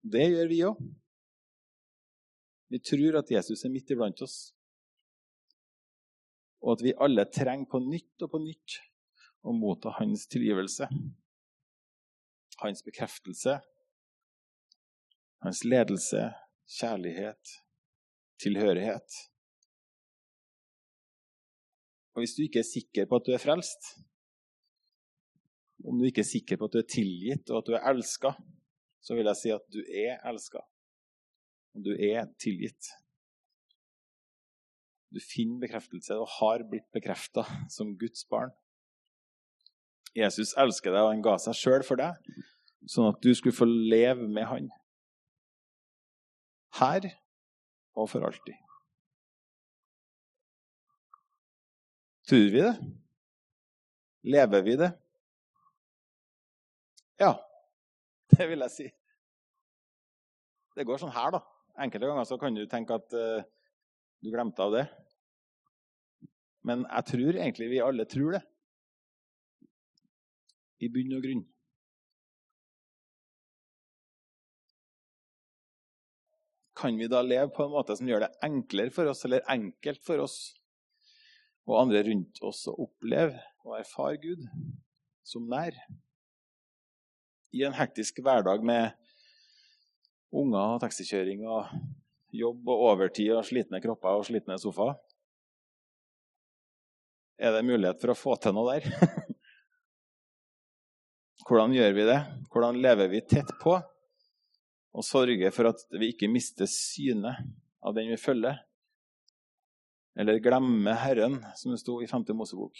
Det 0.00 0.26
gjør 0.32 0.48
vi 0.48 0.62
òg. 0.64 0.80
Vi 2.70 2.78
tror 2.78 3.18
at 3.18 3.30
Jesus 3.30 3.64
er 3.66 3.72
midt 3.72 3.90
iblant 3.92 4.22
oss. 4.24 4.52
Og 6.62 6.76
at 6.76 6.84
vi 6.84 6.96
alle 6.96 7.26
trenger 7.28 7.68
på 7.70 7.80
nytt 7.82 8.24
og 8.24 8.30
på 8.32 8.40
nytt 8.42 8.76
å 9.42 9.52
motta 9.56 9.92
hans 9.98 10.26
tilgivelse. 10.30 10.86
Hans 12.60 12.84
bekreftelse, 12.84 13.56
hans 15.44 15.62
ledelse, 15.64 16.26
kjærlighet, 16.68 17.54
tilhørighet. 18.40 19.18
Og 22.14 22.22
hvis 22.22 22.36
du 22.36 22.44
ikke 22.44 22.60
er 22.60 22.68
sikker 22.68 23.08
på 23.08 23.20
at 23.20 23.26
du 23.26 23.32
er 23.32 23.42
frelst, 23.42 23.94
om 25.88 25.96
du 25.96 26.04
ikke 26.08 26.20
er 26.20 26.28
sikker 26.28 26.60
på 26.60 26.68
at 26.68 26.76
du 26.76 26.80
er 26.82 26.90
tilgitt 26.92 27.50
og 27.50 27.62
at 27.62 27.70
du 27.70 27.76
er 27.78 27.86
elska, 27.88 28.34
så 29.00 29.16
vil 29.16 29.28
jeg 29.30 29.40
si 29.40 29.52
at 29.54 29.66
du 29.72 29.80
er 29.82 30.20
elska. 30.28 30.62
Og 31.76 31.84
du 31.86 31.92
er 31.94 32.26
tilgitt. 32.42 32.90
Du 35.10 35.18
finner 35.22 35.64
bekreftelse 35.64 36.16
og 36.20 36.28
har 36.38 36.64
blitt 36.70 36.86
bekrefta 36.94 37.44
som 37.72 37.96
Guds 37.98 38.26
barn. 38.30 38.52
Jesus 40.16 40.54
elsker 40.58 40.90
deg, 40.90 41.02
og 41.02 41.12
han 41.12 41.22
ga 41.22 41.36
seg 41.38 41.56
sjøl 41.58 41.84
for 41.86 42.00
deg, 42.00 42.18
sånn 42.90 43.12
at 43.12 43.20
du 43.22 43.30
skulle 43.34 43.54
få 43.54 43.66
leve 43.66 44.26
med 44.26 44.46
han. 44.50 44.70
Her 46.78 47.06
og 47.98 48.10
for 48.10 48.26
alltid. 48.26 48.58
Tror 52.30 52.50
vi 52.54 52.62
det? 52.62 52.74
Lever 54.30 54.66
vi 54.66 54.76
det? 54.78 54.90
Ja, 57.18 57.34
det 58.40 58.48
vil 58.48 58.64
jeg 58.64 58.72
si. 58.72 58.88
Det 60.76 60.86
går 60.88 61.00
sånn 61.02 61.12
her, 61.12 61.34
da. 61.36 61.42
Enkelte 61.84 62.08
ganger 62.08 62.28
så 62.28 62.38
kan 62.40 62.56
du 62.56 62.64
tenke 62.70 62.96
at 62.96 63.16
uh, 63.16 63.42
du 64.24 64.30
glemte 64.32 64.64
av 64.64 64.74
det. 64.74 64.86
Men 66.66 66.84
jeg 66.86 67.08
tror 67.12 67.36
egentlig 67.36 67.70
vi 67.72 67.82
alle 67.84 68.06
tror 68.08 68.36
det. 68.36 68.42
I 70.80 70.88
bunn 70.92 71.16
og 71.16 71.24
grunn. 71.24 71.42
Kan 76.80 76.96
vi 76.96 77.10
da 77.12 77.20
leve 77.20 77.50
på 77.52 77.66
en 77.66 77.74
måte 77.74 77.96
som 77.98 78.08
gjør 78.08 78.24
det 78.24 78.32
enklere 78.46 78.92
for 78.94 79.10
oss, 79.10 79.26
eller 79.28 79.44
enkelt 79.52 80.00
for 80.04 80.24
oss 80.24 80.38
og 81.68 81.76
andre 81.82 82.00
rundt 82.06 82.40
oss 82.46 82.64
å 82.70 82.78
oppleve 82.86 83.36
og 83.66 83.76
erfare 83.82 84.16
Gud 84.22 84.46
som 85.28 85.44
nær? 85.50 85.76
I 87.50 87.64
en 87.66 87.74
hektisk 87.74 88.20
hverdag 88.22 88.62
med 88.62 88.92
unger 90.30 90.76
og 90.76 90.82
taxikjøring 90.84 91.42
og 91.50 91.72
jobb 92.36 92.68
og 92.70 92.84
overtid 92.92 93.32
og 93.34 93.46
slitne 93.48 93.80
kropper 93.82 94.20
og 94.20 94.26
slitne 94.28 94.58
sofaer? 94.62 94.94
Er 97.40 97.56
det 97.56 97.66
mulighet 97.66 97.98
for 98.02 98.12
å 98.12 98.18
få 98.18 98.36
til 98.38 98.54
noe 98.54 98.76
der? 98.76 99.10
Hvordan 101.48 101.74
gjør 101.74 101.94
vi 101.96 102.06
det? 102.06 102.18
Hvordan 102.52 102.78
lever 102.84 103.10
vi 103.10 103.24
tett 103.26 103.50
på 103.62 103.74
og 104.90 105.06
sørger 105.06 105.54
for 105.54 105.70
at 105.70 105.82
vi 105.96 106.12
ikke 106.12 106.30
mister 106.30 106.68
synet 106.70 107.40
av 107.82 107.96
den 107.96 108.12
vi 108.12 108.18
følger? 108.20 108.60
Eller 110.20 110.42
glemmer 110.42 110.98
Herren, 111.00 111.38
som 111.56 111.72
det 111.72 111.80
sto 111.80 111.96
i 112.02 112.08
5. 112.10 112.28
Mosebok. 112.36 112.76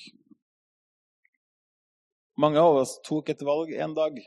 Mange 2.40 2.60
av 2.60 2.82
oss 2.82 2.98
tok 3.06 3.30
et 3.32 3.42
valg 3.46 3.72
en 3.74 3.96
dag 3.96 4.20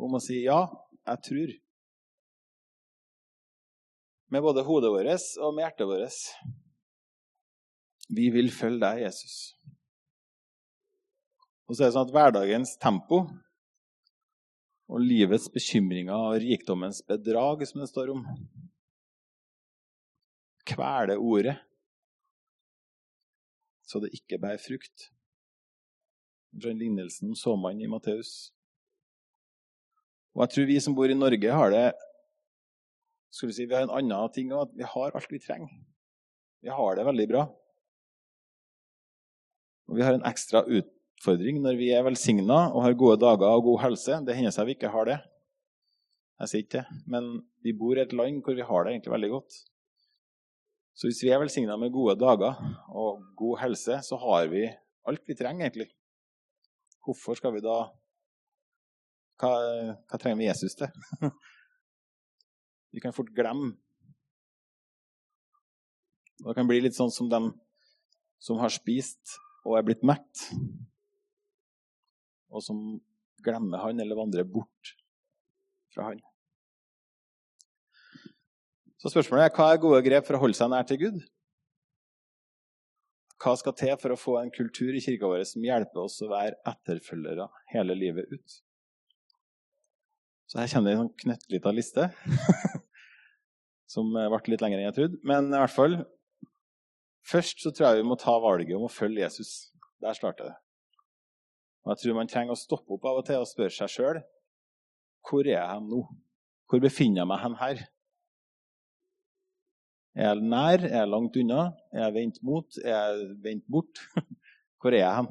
om 0.00 0.16
å 0.16 0.22
si 0.22 0.42
ja, 0.44 0.64
jeg 1.04 1.22
tror 1.28 1.52
med 4.34 4.42
både 4.42 4.64
hodet 4.66 4.90
vårt 4.90 5.26
og 5.44 5.54
med 5.54 5.62
hjertet 5.62 5.86
vårt. 5.86 6.22
Vi 8.10 8.24
vil 8.34 8.48
følge 8.50 8.82
deg, 8.82 9.02
Jesus. 9.04 9.34
Og 11.68 11.76
så 11.76 11.84
er 11.84 11.90
det 11.90 11.94
sånn 11.94 12.08
at 12.08 12.14
hverdagens 12.16 12.74
tempo 12.82 13.20
og 14.90 15.00
livets 15.00 15.46
bekymringer 15.52 16.16
og 16.16 16.40
rikdommens 16.42 16.98
bedrag, 17.06 17.62
som 17.68 17.80
det 17.80 17.88
står 17.92 18.10
om, 18.16 18.24
kveler 20.66 21.20
ordet 21.20 21.54
så 23.84 24.00
det 24.00 24.14
ikke 24.16 24.40
bærer 24.40 24.58
frukt. 24.58 25.10
Fra 26.62 26.72
lignelsen 26.72 27.28
om 27.30 27.36
såmannen 27.36 27.84
i 27.84 27.90
Matteus. 27.90 28.53
Og 30.34 30.44
jeg 30.44 30.54
tror 30.54 30.68
vi 30.68 30.80
som 30.82 30.94
bor 30.96 31.10
i 31.10 31.16
Norge, 31.16 31.58
har 31.58 31.70
det 31.70 31.86
skal 33.34 33.50
vi 33.50 33.56
si, 33.56 33.66
Vi 33.66 33.74
har 33.74 33.86
en 33.86 33.96
annen 33.98 34.32
ting 34.34 34.52
at 34.54 34.70
vi 34.74 34.86
har 34.86 35.14
alt 35.14 35.30
vi 35.30 35.42
trenger. 35.42 35.70
Vi 36.62 36.70
har 36.70 36.96
det 36.96 37.06
veldig 37.06 37.26
bra. 37.30 37.44
Og 39.90 39.98
vi 39.98 40.04
har 40.06 40.16
en 40.16 40.26
ekstra 40.26 40.62
utfordring 40.64 41.58
når 41.62 41.78
vi 41.80 41.90
er 41.92 42.06
velsigna 42.06 42.68
og 42.70 42.84
har 42.86 42.96
gode 42.98 43.18
dager 43.20 43.58
og 43.58 43.66
god 43.66 43.82
helse. 43.88 44.20
Det 44.24 44.36
hender 44.38 44.54
seg 44.54 44.70
vi 44.70 44.76
ikke 44.78 44.92
har 44.94 45.10
det. 45.10 45.18
Jeg 46.40 46.50
sier 46.50 46.64
ikke 46.64 46.78
det. 46.78 47.02
Men 47.10 47.30
vi 47.66 47.74
bor 47.76 47.98
i 47.98 48.04
et 48.04 48.14
land 48.16 48.40
hvor 48.46 48.56
vi 48.56 48.66
har 48.70 48.86
det 48.86 48.94
egentlig 48.94 49.14
veldig 49.16 49.32
godt. 49.34 49.58
Så 50.94 51.10
hvis 51.10 51.24
vi 51.26 51.34
er 51.34 51.42
velsigna 51.42 51.76
med 51.76 51.92
gode 51.94 52.14
dager 52.20 52.54
og 52.94 53.22
god 53.34 53.60
helse, 53.64 53.98
så 54.06 54.18
har 54.22 54.46
vi 54.52 54.68
alt 55.10 55.26
vi 55.26 55.34
trenger, 55.34 55.66
egentlig. 55.66 55.90
Hvorfor 57.04 57.36
skal 57.36 57.52
vi 57.56 57.64
da 57.64 57.82
Hva, 59.40 59.50
hva 60.08 60.20
trenger 60.20 60.38
vi 60.40 60.48
Jesus 60.48 60.76
til? 60.78 60.90
Vi 62.94 63.02
kan 63.02 63.14
fort 63.14 63.32
glemme. 63.34 63.72
Det 66.38 66.54
kan 66.54 66.68
bli 66.68 66.80
litt 66.84 66.94
sånn 66.94 67.10
som 67.14 67.30
dem 67.30 67.48
som 68.42 68.60
har 68.60 68.70
spist 68.70 69.38
og 69.64 69.78
er 69.78 69.86
blitt 69.86 70.04
mett, 70.06 70.44
og 72.52 72.62
som 72.62 72.80
glemmer 73.44 73.82
han 73.82 74.00
eller 74.02 74.18
vandrer 74.18 74.46
bort 74.46 74.94
fra 75.94 76.10
han. 76.10 76.20
Så 79.00 79.12
spørsmålet 79.12 79.48
er 79.48 79.56
hva 79.56 79.70
er 79.72 79.80
gode 79.82 80.02
grep 80.04 80.26
for 80.28 80.36
å 80.36 80.42
holde 80.44 80.58
seg 80.58 80.70
nær 80.72 80.86
til 80.88 81.00
Gud? 81.02 81.24
Hva 83.42 83.52
skal 83.60 83.74
til 83.76 83.96
for 84.00 84.14
å 84.14 84.20
få 84.20 84.38
en 84.40 84.52
kultur 84.54 84.94
i 84.96 85.02
kirka 85.04 85.28
vår 85.28 85.42
som 85.48 85.64
hjelper 85.66 86.06
oss 86.06 86.20
å 86.24 86.30
være 86.30 86.56
etterfølgere 86.70 87.48
hele 87.74 87.96
livet 87.98 88.30
ut? 88.32 88.60
Så 90.54 90.62
her 90.62 90.70
kommer 90.70 90.92
jeg 90.92 90.96
en 90.96 91.02
sånn 91.02 91.16
knøttlita 91.18 91.70
liste. 91.74 92.02
som 93.94 94.12
ble 94.14 94.52
litt 94.52 94.62
lengre 94.62 94.78
enn 94.78 94.86
jeg 94.86 94.96
trodde. 95.00 95.18
Men 95.26 95.50
i 95.50 95.58
hvert 95.58 95.74
fall 95.74 95.96
Først 97.24 97.62
så 97.64 97.70
tror 97.72 97.88
jeg 97.88 98.02
vi 98.02 98.08
må 98.10 98.18
ta 98.20 98.34
valget 98.36 98.76
om 98.76 98.82
å 98.84 98.92
følge 98.92 99.22
Jesus. 99.22 99.70
Der 100.04 100.12
starter 100.12 100.50
det. 100.50 100.56
Og 101.80 101.94
jeg 101.94 102.02
tror 102.02 102.18
man 102.18 102.28
trenger 102.28 102.52
å 102.52 102.60
stoppe 102.60 102.92
opp 102.98 103.06
av 103.08 103.22
og 103.22 103.24
til 103.24 103.40
og 103.40 103.48
spørre 103.48 103.72
seg 103.72 103.92
sjøl 103.94 104.20
hvor 105.24 105.46
er 105.48 105.54
jeg 105.54 105.84
nå? 105.86 106.02
Hvor 106.68 106.82
befinner 106.84 107.22
jeg 107.22 107.30
meg 107.30 107.40
hen 107.40 107.54
her? 107.56 107.78
Er 110.14 110.28
jeg 110.28 110.50
nær? 110.52 110.84
Er 110.84 110.98
jeg 110.98 111.10
langt 111.14 111.38
unna? 111.40 111.62
Er 111.94 112.04
jeg 112.04 112.14
vendt 112.18 112.42
mot? 112.44 112.76
Er 112.84 112.92
jeg 112.92 113.30
vendt 113.46 113.64
bort? 113.72 114.04
Hvor 114.84 114.92
er 114.92 115.00
jeg 115.00 115.16
hen? 115.16 115.30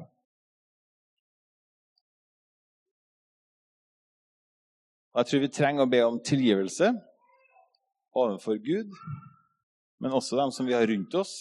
Og 5.14 5.20
Jeg 5.20 5.30
tror 5.30 5.42
vi 5.44 5.54
trenger 5.54 5.86
å 5.86 5.90
be 5.90 6.00
om 6.02 6.16
tilgivelse 6.26 6.88
overfor 8.18 8.58
Gud, 8.58 8.90
men 10.02 10.14
også 10.14 10.38
dem 10.40 10.50
som 10.54 10.66
vi 10.66 10.74
har 10.74 10.86
rundt 10.90 11.14
oss. 11.14 11.34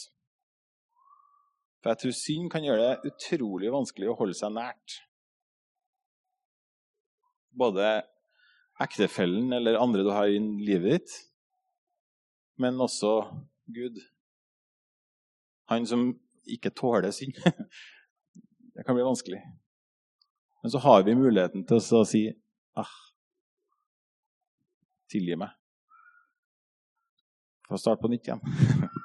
For 1.82 1.90
jeg 1.90 2.02
tror 2.04 2.14
synd 2.16 2.52
kan 2.54 2.66
gjøre 2.66 2.92
det 2.92 3.10
utrolig 3.10 3.72
vanskelig 3.74 4.12
å 4.12 4.18
holde 4.20 4.38
seg 4.38 4.54
nært. 4.54 5.00
Både 7.50 7.88
ektefellen 8.82 9.50
eller 9.58 9.80
andre 9.82 10.06
du 10.06 10.12
har 10.14 10.30
i 10.30 10.38
livet 10.38 11.00
ditt, 11.00 11.16
men 12.62 12.78
også 12.82 13.16
Gud. 13.74 13.98
Han 15.74 15.90
som 15.90 16.12
ikke 16.46 16.76
tåler 16.78 17.10
synd. 17.16 17.42
Det 18.74 18.86
kan 18.86 18.94
bli 18.98 19.06
vanskelig. 19.06 19.42
Men 20.62 20.72
så 20.74 20.82
har 20.86 21.04
vi 21.06 21.18
muligheten 21.18 21.66
til 21.70 21.82
å 21.82 22.06
si 22.10 22.24
ah, 22.78 22.94
tilgi 25.14 25.38
meg. 25.40 25.54
Få 27.70 27.80
starte 27.80 28.04
på 28.04 28.12
nytt 28.12 28.28
igjen. 28.28 28.42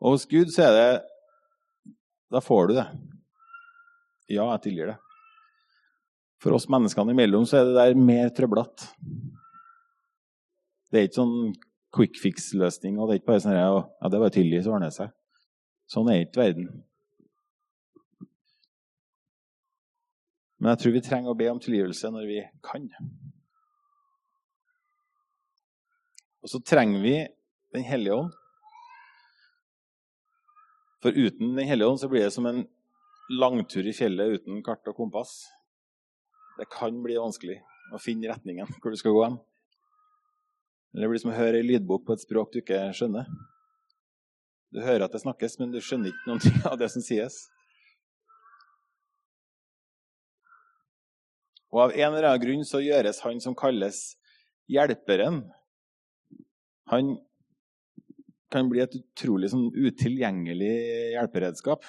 Og 0.00 0.16
hos 0.16 0.26
Gud 0.28 0.52
så 0.52 0.68
er 0.68 0.76
det 0.76 0.90
Da 2.32 2.40
får 2.44 2.70
du 2.70 2.74
det. 2.78 2.86
Ja, 4.30 4.46
jeg 4.52 4.62
tilgir 4.68 4.92
det. 4.92 4.98
For 6.40 6.54
oss 6.56 6.68
menneskene 6.72 7.12
imellom 7.12 7.44
så 7.48 7.58
er 7.58 7.66
det 7.68 7.76
der 7.76 7.98
mer 7.98 8.30
trøblete. 8.32 8.86
Det 10.90 11.00
er 11.00 11.08
ikke 11.08 11.18
sånn 11.18 11.34
quick 11.94 12.20
fix-løsning. 12.22 12.98
og 12.98 13.08
det 13.08 13.16
er 13.16 13.20
ikke 13.20 13.32
bare 13.32 13.42
sånn 13.44 13.58
ja, 13.58 13.82
det 14.06 14.16
er 14.16 14.22
bare 14.22 14.36
tilgi, 14.36 14.62
så 14.62 14.72
ordner 14.76 14.92
det 14.92 14.96
seg. 14.96 15.12
Sånn 15.90 16.08
er 16.10 16.22
ikke 16.22 16.40
verden. 16.40 16.70
Men 20.60 20.74
jeg 20.74 20.82
tror 20.82 20.94
vi 20.94 21.02
trenger 21.04 21.32
å 21.32 21.38
be 21.38 21.50
om 21.50 21.60
tilgivelse 21.62 22.12
når 22.14 22.26
vi 22.30 22.40
kan. 22.64 22.88
Og 26.40 26.52
så 26.52 26.60
trenger 26.64 27.02
vi 27.04 27.16
Den 27.74 27.84
hellige 27.86 28.16
ånd 28.16 28.36
For 31.04 31.16
uten 31.16 31.56
Den 31.56 31.68
hellige 31.68 31.88
ånd 31.88 32.00
så 32.00 32.08
blir 32.08 32.26
det 32.26 32.34
som 32.34 32.48
en 32.48 32.64
langtur 33.30 33.86
i 33.86 33.94
fjellet 33.94 34.40
uten 34.40 34.56
kart 34.66 34.88
og 34.90 34.96
kompass. 34.98 35.44
Det 36.58 36.64
kan 36.72 36.96
bli 37.04 37.14
vanskelig 37.14 37.60
å 37.94 38.00
finne 38.02 38.26
retningen 38.32 38.66
hvor 38.82 38.90
du 38.90 38.98
skal 38.98 39.14
gå 39.14 39.22
hen. 39.22 39.36
Eller 40.90 41.06
det 41.06 41.10
blir 41.12 41.22
som 41.22 41.30
å 41.30 41.36
høre 41.36 41.60
ei 41.60 41.68
lydbok 41.68 42.02
på 42.08 42.16
et 42.16 42.24
språk 42.24 42.50
du 42.50 42.58
ikke 42.58 42.80
skjønner. 42.98 43.30
Du 44.74 44.80
hører 44.82 45.06
at 45.06 45.14
det 45.14 45.22
snakkes, 45.22 45.60
men 45.60 45.70
du 45.70 45.78
skjønner 45.78 46.10
ikke 46.10 46.26
noe 46.26 46.64
av 46.72 46.76
det 46.82 46.90
som 46.90 47.06
sies. 47.06 47.38
Og 51.70 51.84
av 51.86 51.94
en 51.94 52.10
eller 52.10 52.32
annen 52.32 52.42
grunn 52.42 52.66
så 52.66 52.82
gjøres 52.82 53.22
han 53.22 53.38
som 53.42 53.54
kalles 53.54 54.02
hjelperen 54.70 55.44
Han 56.90 57.16
kan 58.50 58.70
bli 58.70 58.82
et 58.82 58.96
utrolig 58.98 59.52
sånn 59.52 59.68
utilgjengelig 59.70 60.72
hjelperedskap. 61.14 61.86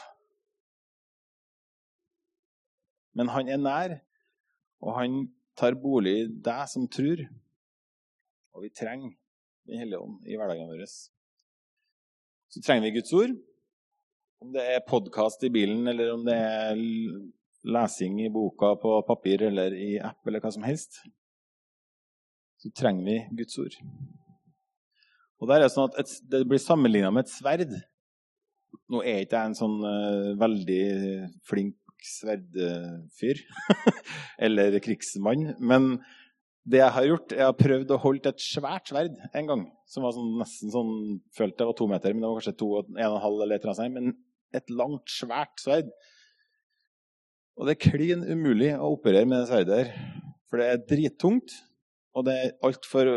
Men 3.17 3.31
han 3.33 3.49
er 3.51 3.61
nær, 3.61 3.95
og 4.85 4.93
han 4.99 5.17
tar 5.57 5.75
bolig 5.81 6.13
i 6.19 6.27
deg 6.45 6.61
som 6.69 6.85
tror. 6.91 7.25
Og 8.55 8.67
vi 8.67 8.71
trenger 8.75 9.17
Den 9.69 9.77
hellige 9.77 10.01
ånd 10.01 10.23
i 10.25 10.35
hverdagen 10.35 10.71
vår. 10.71 10.87
Så 12.49 12.61
trenger 12.65 12.87
vi 12.87 12.95
Guds 12.95 13.11
ord. 13.13 13.35
Om 14.41 14.55
det 14.55 14.63
er 14.73 14.87
podkast 14.87 15.43
i 15.45 15.51
bilen, 15.53 15.85
eller 15.87 16.15
om 16.15 16.23
det 16.25 16.33
er 16.33 16.81
lesing 17.69 18.17
i 18.25 18.31
boka 18.33 18.73
på 18.81 18.95
papir 19.05 19.45
eller 19.51 19.75
i 19.77 19.91
app 20.01 20.25
eller 20.27 20.41
hva 20.41 20.49
som 20.51 20.65
helst, 20.65 21.03
så 22.57 22.73
trenger 22.73 23.05
vi 23.05 23.19
Guds 23.43 23.61
ord. 23.61 23.77
Og 25.41 25.49
der 25.49 25.63
er 25.63 25.67
Det 25.67 25.73
sånn 25.73 25.89
at 25.89 25.99
et, 26.03 26.15
det 26.29 26.45
blir 26.49 26.61
sammenligna 26.61 27.09
med 27.13 27.25
et 27.25 27.33
sverd. 27.33 27.75
Nå 28.91 29.01
er 29.01 29.23
ikke 29.23 29.39
jeg 29.39 29.51
en 29.51 29.57
sånn 29.57 29.77
uh, 29.83 30.31
veldig 30.39 30.81
flink 31.47 31.77
sverdfyr 32.01 33.41
eller 34.45 34.77
krigsmann, 34.81 35.51
men 35.61 35.95
det 36.61 36.81
jeg 36.81 36.93
har 36.93 37.07
gjort, 37.07 37.33
jeg 37.33 37.45
har 37.45 37.57
prøvd 37.57 37.91
å 37.93 37.99
holde 38.03 38.31
et 38.31 38.43
svært 38.43 38.91
sverd 38.91 39.17
en 39.37 39.47
gang. 39.49 39.63
Som 39.89 40.05
var 40.05 40.13
sånn, 40.13 40.35
nesten 40.37 40.73
sånn 40.73 40.91
Følte 41.33 41.63
det 41.63 41.69
var 41.71 41.77
to 41.79 41.87
meter, 41.89 42.13
men 42.13 42.21
det 42.21 42.29
var 42.29 42.37
kanskje 42.37 42.59
to 42.59 42.69
og 42.77 42.91
en 42.91 42.99
og 43.07 43.17
en 43.17 43.23
halv. 43.25 43.41
eller 43.41 43.57
et 43.57 43.65
eller 43.65 43.81
annet, 43.81 43.95
Men 43.95 44.59
et 44.61 44.73
langt, 44.77 45.09
svært 45.09 45.63
sverd. 45.63 45.89
Og 47.57 47.65
det 47.65 47.75
er 47.75 47.89
klin 47.89 48.25
umulig 48.27 48.71
å 48.77 48.91
operere 48.93 49.25
med 49.25 49.41
det 49.41 49.49
sverdet 49.49 49.79
her. 49.79 49.91
For 50.51 50.61
det 50.61 50.67
er 50.69 50.85
drittungt, 50.85 51.55
og 52.13 52.27
det 52.27 52.37
er 52.37 52.53
altfor 52.67 53.09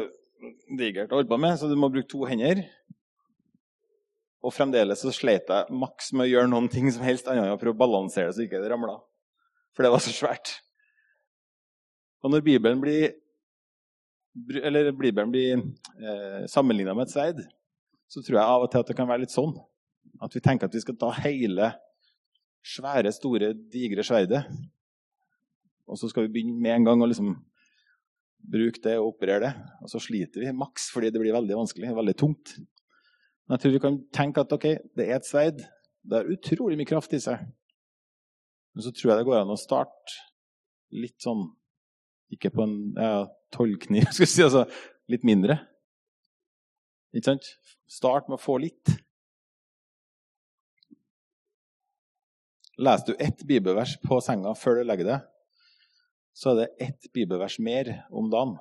digert 0.79 1.13
å 1.13 1.21
holde 1.21 1.39
med, 1.41 1.57
så 1.61 1.69
du 1.71 1.77
må 1.79 1.91
bruke 1.93 2.11
to 2.11 2.25
hender. 2.29 2.63
Og 4.45 4.53
fremdeles 4.53 5.01
så 5.01 5.13
sleit 5.15 5.49
jeg 5.49 5.77
maks 5.81 6.13
med 6.13 6.27
å 6.27 6.31
gjøre 6.33 6.51
noen 6.53 6.69
ting 6.73 6.91
som 6.93 7.05
helst 7.07 7.29
annet 7.31 7.47
enn 7.47 7.57
å 7.57 7.61
prøve 7.61 7.77
å 7.79 7.83
balansere 7.85 8.29
det 8.29 8.37
så 8.37 8.45
ikke 8.45 8.61
det 8.61 8.73
ramla. 8.73 8.99
For 9.75 9.87
det 9.87 9.93
var 9.95 10.05
så 10.05 10.13
svært. 10.15 10.59
Og 12.25 12.33
når 12.33 12.45
Bibelen 12.45 12.81
blir 12.83 13.15
eller 14.35 14.91
Bibelen 14.93 15.31
blir 15.31 15.53
eh, 15.55 16.47
sammenligna 16.51 16.95
med 16.97 17.07
et 17.07 17.13
sverd, 17.15 17.41
så 18.11 18.23
tror 18.23 18.41
jeg 18.41 18.45
av 18.45 18.65
og 18.65 18.71
til 18.73 18.83
at 18.83 18.91
det 18.91 18.97
kan 18.99 19.09
være 19.09 19.23
litt 19.23 19.35
sånn. 19.35 19.55
At 20.23 20.35
vi 20.35 20.43
tenker 20.43 20.67
at 20.67 20.75
vi 20.75 20.83
skal 20.83 20.99
ta 20.99 21.13
hele 21.23 21.71
svære, 22.65 23.13
store, 23.15 23.53
digre 23.73 24.05
sverdet. 24.07 24.43
Og 25.87 26.01
så 26.01 26.11
skal 26.11 26.27
vi 26.27 26.35
begynne 26.35 26.59
med 26.59 26.75
en 26.75 26.89
gang 26.89 27.05
å 27.05 27.09
liksom 27.11 27.35
bruke 28.51 28.83
det 28.85 28.97
og 29.01 29.15
operer 29.15 29.43
det. 29.45 29.53
Og 29.83 29.91
så 29.93 30.01
sliter 30.03 30.45
vi 30.45 30.55
maks 30.57 30.91
fordi 30.95 31.11
det 31.13 31.23
blir 31.23 31.37
veldig 31.37 31.59
vanskelig, 31.59 31.93
veldig 31.97 32.17
tungt. 32.21 32.57
Men 33.45 33.57
jeg 33.57 33.65
tror 33.65 33.75
vi 33.75 33.83
kan 33.85 33.99
tenke 34.15 34.45
at 34.45 34.55
ok, 34.57 34.67
det 34.97 35.09
er 35.09 35.19
et 35.19 35.29
sverd. 35.29 35.61
Det 36.05 36.19
har 36.19 36.33
utrolig 36.33 36.79
mye 36.81 36.89
kraft 36.89 37.15
i 37.17 37.23
seg. 37.23 37.45
Men 38.75 38.87
så 38.87 38.93
tror 38.93 39.13
jeg 39.13 39.21
det 39.21 39.29
går 39.29 39.41
an 39.43 39.55
å 39.55 39.61
starte 39.61 40.19
litt 40.95 41.21
sånn 41.23 41.47
Ikke 42.35 42.51
på 42.51 42.65
en 42.65 42.77
ja, 42.99 43.25
tollkniv, 43.55 44.09
skal 44.15 44.25
vi 44.25 44.33
si. 44.33 44.45
Altså 44.47 44.65
litt 45.13 45.27
mindre. 45.27 45.59
Ikke 47.15 47.35
sant? 47.35 47.51
Start 47.91 48.31
med 48.31 48.41
å 48.41 48.43
få 48.43 48.57
litt. 48.63 48.95
Leser 52.81 53.13
du 53.13 53.21
ett 53.23 53.45
bibelvers 53.47 53.95
på 54.03 54.19
senga 54.25 54.55
før 54.59 54.81
du 54.81 54.89
legger 54.89 55.07
deg, 55.07 55.27
så 56.35 56.51
er 56.51 56.57
det 56.59 56.89
ett 56.89 57.13
bibelvers 57.15 57.61
mer 57.63 57.93
om 58.11 58.27
dagen 58.31 58.57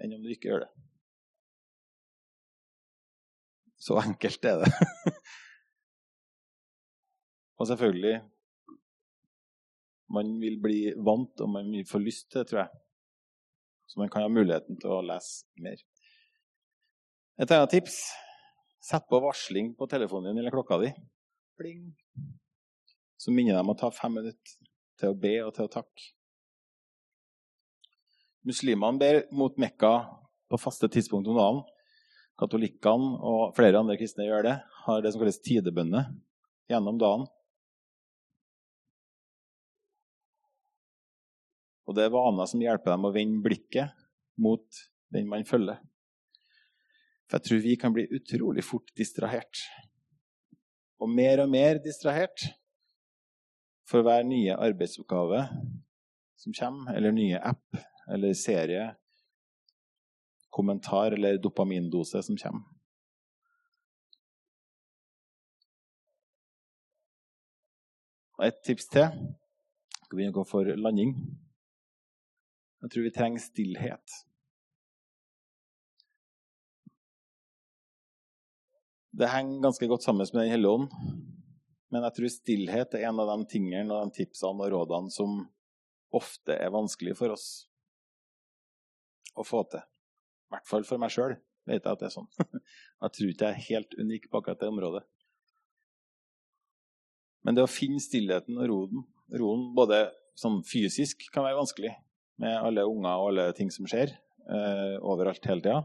enn 0.00 0.16
om 0.16 0.24
du 0.24 0.32
ikke 0.32 0.50
gjør 0.50 0.66
det. 0.66 0.70
Så 3.80 3.96
enkelt 3.96 4.44
er 4.44 4.60
det. 4.60 4.68
og 7.58 7.70
selvfølgelig 7.70 8.20
Man 10.10 10.32
vil 10.42 10.56
bli 10.58 10.78
vant, 11.06 11.38
og 11.38 11.52
man 11.54 11.68
vil 11.70 11.84
få 11.86 12.00
lyst 12.02 12.32
til 12.32 12.40
det, 12.40 12.48
tror 12.50 12.64
jeg. 12.64 12.78
Så 13.86 14.00
man 14.00 14.08
kan 14.10 14.24
ha 14.24 14.28
muligheten 14.28 14.74
til 14.82 14.90
å 14.90 15.04
lese 15.06 15.46
mer. 15.62 15.78
Et 17.38 17.52
annet 17.54 17.70
tips 17.70 18.00
sett 18.82 19.06
på 19.06 19.20
varsling 19.22 19.70
på 19.78 19.86
telefonen 19.86 20.32
din 20.32 20.42
eller 20.42 20.50
klokka 20.50 20.80
di. 20.82 20.90
Pling. 21.60 21.92
Så 23.22 23.30
minner 23.30 23.54
de 23.54 23.62
om 23.62 23.70
å 23.70 23.78
ta 23.78 23.92
fem 23.94 24.18
minutter 24.18 24.56
til 24.98 25.14
å 25.14 25.20
be 25.22 25.36
og 25.44 25.54
til 25.54 25.68
å 25.68 25.72
takke. 25.78 26.10
Muslimene 28.46 28.98
ber 28.98 29.20
mot 29.36 29.56
Mekka 29.60 29.92
på 30.48 30.58
faste 30.58 30.88
tidspunkt 30.88 31.28
om 31.28 31.36
dagen. 31.36 31.60
Katolikkene 32.40 33.18
og 33.20 33.52
flere 33.56 33.82
andre 33.82 33.98
kristne 34.00 34.24
gjør 34.24 34.46
det. 34.46 34.54
Har 34.86 35.02
det 35.04 35.12
som 35.12 35.20
kalles 35.20 35.42
tidebønne 35.44 36.06
gjennom 36.70 36.96
dagen. 37.00 37.26
Og 41.84 41.96
det 41.98 42.06
er 42.06 42.14
vaner 42.14 42.48
som 42.48 42.62
hjelper 42.62 42.94
dem 42.94 43.08
å 43.08 43.12
vende 43.12 43.42
blikket 43.44 43.92
mot 44.40 44.80
den 45.12 45.28
man 45.28 45.44
følger. 45.44 45.82
For 47.28 47.38
jeg 47.38 47.46
tror 47.46 47.62
vi 47.66 47.76
kan 47.78 47.92
bli 47.94 48.06
utrolig 48.14 48.64
fort 48.64 48.88
distrahert. 48.96 49.66
Og 51.02 51.10
mer 51.10 51.42
og 51.44 51.52
mer 51.52 51.82
distrahert 51.82 52.46
for 53.90 54.06
hver 54.06 54.24
nye 54.24 54.56
arbeidsoppgave 54.56 55.44
som 56.40 56.54
kommer, 56.56 56.94
eller 56.96 57.12
nye 57.12 57.40
app 57.42 57.80
eller 58.10 58.34
serie, 58.34 58.94
kommentar 60.50 61.12
eller 61.12 61.38
dopamindose 61.38 62.22
som 62.22 62.36
kommer. 62.36 62.66
Og 68.40 68.46
et 68.48 68.62
tips 68.64 68.88
til. 68.88 69.28
Skal 70.06 70.18
vi 70.18 70.30
gå 70.32 70.44
for 70.48 70.66
landing? 70.80 71.12
Jeg 72.80 72.90
tror 72.90 73.04
vi 73.04 73.12
trenger 73.14 73.44
stillhet. 73.44 74.16
Det 79.12 79.28
henger 79.28 79.66
ganske 79.66 79.86
godt 79.86 80.02
sammen 80.02 80.26
med 80.32 80.42
Den 80.42 80.50
hellige 80.50 80.70
ånd. 80.70 80.88
Men 81.90 82.06
jeg 82.06 82.14
tror 82.16 82.32
stillhet 82.32 82.94
er 82.94 83.08
en 83.08 83.20
av 83.20 83.28
de 83.36 83.46
tingene 83.50 83.92
og 83.92 84.08
de 84.08 84.22
tipsene 84.22 84.64
og 84.64 84.72
rådene 84.72 85.12
som 85.12 85.42
ofte 86.16 86.56
er 86.56 86.72
vanskelig 86.72 87.16
for 87.18 87.34
oss 87.34 87.69
å 89.38 89.46
få 89.46 89.62
til. 89.70 89.82
I 89.82 90.56
hvert 90.56 90.68
fall 90.68 90.86
for 90.86 91.02
meg 91.02 91.12
sjøl 91.14 91.36
vet 91.68 91.84
jeg 91.84 91.92
at 91.92 92.00
det 92.00 92.08
er 92.08 92.14
sånn. 92.14 92.30
Jeg 93.00 93.14
tror 93.16 93.30
ikke 93.30 93.48
jeg 93.48 93.56
er 93.56 93.66
helt 93.70 93.94
unik 93.96 94.26
på 94.28 94.40
akkurat 94.40 94.60
det 94.60 94.68
området. 94.68 95.02
Men 97.46 97.56
det 97.56 97.62
å 97.64 97.70
finne 97.70 98.02
stillheten 98.02 98.58
og 98.60 98.66
roen, 98.68 99.04
roen 99.40 99.62
både 99.76 100.02
sånn 100.36 100.58
fysisk 100.68 101.24
kan 101.32 101.46
være 101.46 101.56
vanskelig 101.56 101.94
med 102.40 102.56
alle 102.58 102.84
unger 102.88 103.22
og 103.22 103.30
alle 103.30 103.46
ting 103.56 103.72
som 103.72 103.88
skjer 103.88 104.12
eh, 104.12 104.96
overalt 105.00 105.48
hele 105.48 105.64
tida. 105.64 105.80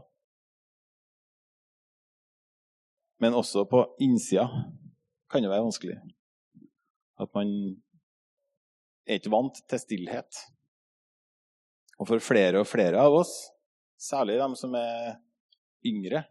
Men 3.24 3.38
også 3.38 3.64
på 3.70 3.80
innsida 4.04 4.44
kan 5.32 5.44
det 5.44 5.52
være 5.52 5.64
vanskelig. 5.64 5.96
At 7.16 7.32
man 7.32 7.48
er 9.06 9.16
ikke 9.16 9.32
vant 9.32 9.62
til 9.70 9.80
stillhet. 9.80 10.42
Og 11.96 12.08
for 12.10 12.20
flere 12.20 12.60
og 12.60 12.68
flere 12.68 13.00
av 13.00 13.14
oss, 13.22 13.34
særlig 13.96 14.36
de 14.40 14.48
som 14.60 14.74
er 14.76 15.16
yngre, 15.86 16.24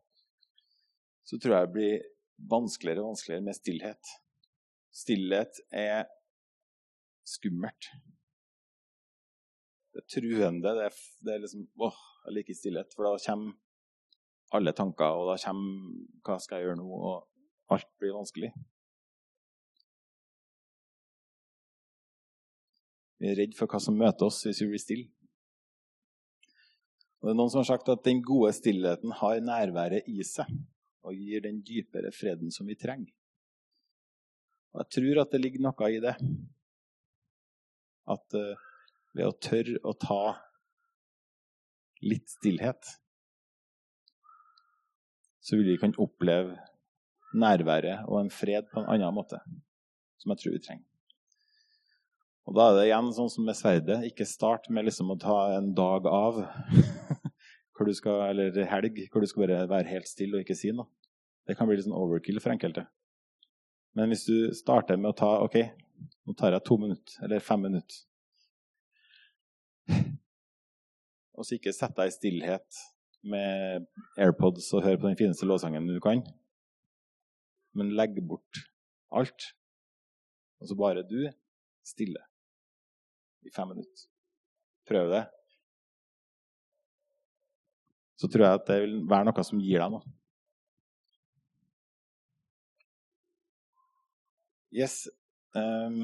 så 1.26 1.40
tror 1.42 1.56
jeg 1.56 1.68
det 1.68 1.76
blir 1.76 2.04
vanskeligere 2.52 3.02
og 3.02 3.14
vanskeligere 3.14 3.46
med 3.48 3.58
stillhet. 3.58 4.12
Stillhet 4.96 5.62
er 5.74 6.06
skummelt. 7.26 7.90
Det 9.96 10.04
er 10.04 10.10
truende. 10.12 10.76
Det 10.76 10.86
er, 10.86 11.00
det 11.26 11.34
er 11.34 11.42
liksom 11.42 11.66
åh, 11.82 12.00
jeg 12.28 12.38
liker 12.38 12.58
stillhet. 12.60 12.94
For 12.94 13.08
da 13.08 13.16
kommer 13.26 13.56
alle 14.56 14.76
tanker, 14.78 15.18
og 15.18 15.32
da 15.32 15.40
kommer 15.42 16.22
hva 16.26 16.38
skal 16.44 16.62
jeg 16.62 16.70
gjøre 16.70 16.80
nå? 16.84 16.88
Og 17.10 17.74
alt 17.74 17.90
blir 18.00 18.14
vanskelig. 18.14 18.52
Vi 23.16 23.32
er 23.32 23.40
redd 23.40 23.56
for 23.58 23.72
hva 23.72 23.80
som 23.82 23.96
møter 23.98 24.28
oss 24.28 24.44
hvis 24.46 24.62
vi 24.62 24.74
blir 24.74 24.84
stille. 24.84 25.15
Og 27.26 27.32
det 27.32 27.34
er 27.34 27.38
Noen 27.40 27.50
som 27.50 27.64
har 27.64 27.72
sagt 27.72 27.88
at 27.90 28.04
den 28.06 28.20
gode 28.22 28.52
stillheten 28.54 29.10
har 29.18 29.40
nærværet 29.42 30.06
i 30.06 30.22
seg 30.22 30.46
og 31.02 31.18
gir 31.18 31.42
den 31.42 31.64
dypere 31.66 32.12
freden 32.14 32.52
som 32.54 32.70
vi 32.70 32.76
trenger. 32.78 33.10
Og 34.76 34.84
jeg 34.84 34.92
tror 34.94 35.22
at 35.24 35.34
det 35.34 35.40
ligger 35.42 35.64
noe 35.66 35.90
i 35.90 35.98
det. 36.04 36.14
At 38.14 38.38
uh, 38.38 38.62
ved 39.18 39.26
å 39.26 39.34
tørre 39.42 39.82
å 39.82 39.96
ta 39.98 40.20
litt 42.06 42.30
stillhet, 42.30 42.94
så 45.42 45.58
vil 45.58 45.72
vi 45.72 45.80
kunne 45.82 46.06
oppleve 46.06 46.60
nærværet 47.34 48.06
og 48.06 48.20
en 48.22 48.30
fred 48.30 48.70
på 48.70 48.84
en 48.84 48.92
annen 49.00 49.18
måte, 49.18 49.42
som 50.22 50.36
jeg 50.36 50.44
tror 50.44 50.60
vi 50.60 50.68
trenger. 50.70 50.95
Og 52.46 52.54
da 52.54 52.68
er 52.70 52.76
det 52.78 52.84
igjen 52.90 53.08
sånn 53.16 53.32
som 53.34 53.48
med 53.48 53.58
sverdet. 53.58 54.04
Ikke 54.06 54.28
start 54.30 54.68
med 54.74 54.86
liksom 54.86 55.10
å 55.14 55.18
ta 55.22 55.38
en 55.56 55.72
dag 55.78 56.06
av, 56.10 56.44
skal, 57.98 58.20
eller 58.30 58.60
helg, 58.70 59.00
hvor 59.10 59.24
du 59.24 59.30
skal 59.30 59.48
bare 59.48 59.64
være 59.72 59.90
helt 59.90 60.10
stille 60.10 60.38
og 60.38 60.46
ikke 60.46 60.58
si 60.58 60.74
noe. 60.76 60.90
Det 61.46 61.58
kan 61.58 61.70
bli 61.70 61.78
litt 61.78 61.88
sånn 61.88 61.98
overkill 61.98 62.42
for 62.42 62.54
enkelte. 62.54 62.86
Men 63.98 64.12
hvis 64.12 64.26
du 64.28 64.54
starter 64.54 65.00
med 65.00 65.14
å 65.14 65.18
ta 65.18 65.32
OK, 65.46 65.58
nå 66.28 66.36
tar 66.38 66.54
jeg 66.54 66.66
to 66.68 66.78
minutter, 66.82 67.18
eller 67.24 67.44
fem 67.44 67.62
minutter 67.64 68.02
Og 71.36 71.46
så 71.46 71.56
ikke 71.58 71.74
sett 71.76 71.96
deg 71.98 72.10
i 72.10 72.14
stillhet 72.16 72.78
med 73.28 73.88
AirPods 74.22 74.70
og 74.78 74.86
hør 74.86 75.00
på 75.02 75.10
den 75.10 75.18
fineste 75.20 75.48
låtsangen 75.48 75.88
du 75.90 75.98
kan. 76.04 76.22
Men 77.76 77.92
legg 77.98 78.22
bort 78.24 78.62
alt. 79.12 79.50
Og 80.62 80.70
så 80.70 80.78
bare 80.80 81.04
du 81.04 81.26
stille 81.86 82.24
i 83.46 83.54
fem 83.54 83.72
minutter. 83.74 84.06
Prøv 84.90 85.10
det. 85.14 85.24
Så 88.20 88.30
tror 88.32 88.46
jeg 88.46 88.60
at 88.60 88.70
det 88.70 88.80
vil 88.84 89.00
være 89.10 89.28
noe 89.28 89.46
som 89.48 89.62
gir 89.62 89.82
deg 89.84 89.96
noe. 89.96 90.14
Yes. 94.76 95.06
Um, 95.56 96.04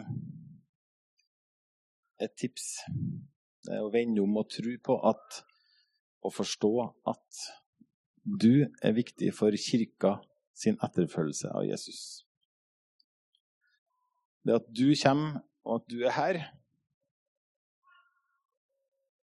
et 2.21 2.35
tips 2.39 2.77
det 3.65 3.75
er 3.75 3.83
å 3.85 3.91
vende 3.93 4.23
om 4.23 4.37
og 4.39 4.47
tro 4.49 4.73
på 4.81 4.95
at 5.09 5.41
og 6.21 6.33
forstå 6.33 6.71
at 7.09 7.41
du 8.21 8.67
er 8.85 8.93
viktig 8.93 9.31
for 9.33 9.55
kirka 9.57 10.15
sin 10.57 10.77
etterfølgelse 10.85 11.49
av 11.49 11.65
Jesus. 11.65 12.01
Det 14.45 14.57
at 14.57 14.67
du 14.69 14.91
kommer, 15.01 15.41
og 15.65 15.81
at 15.81 15.87
du 15.89 16.03
er 16.05 16.13
her, 16.13 16.39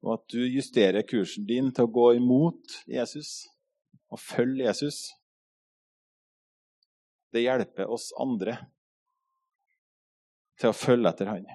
og 0.08 0.14
at 0.16 0.28
du 0.32 0.40
justerer 0.40 1.04
kursen 1.04 1.44
din 1.48 1.68
til 1.76 1.84
å 1.84 1.92
gå 1.92 2.06
imot 2.16 2.78
Jesus 2.88 3.42
og 4.08 4.22
følge 4.24 4.64
Jesus, 4.70 5.02
det 7.36 7.44
hjelper 7.44 7.92
oss 7.92 8.14
andre 8.16 8.56
til 10.58 10.72
å 10.72 10.78
følge 10.78 11.12
etter 11.12 11.32
Han. 11.34 11.50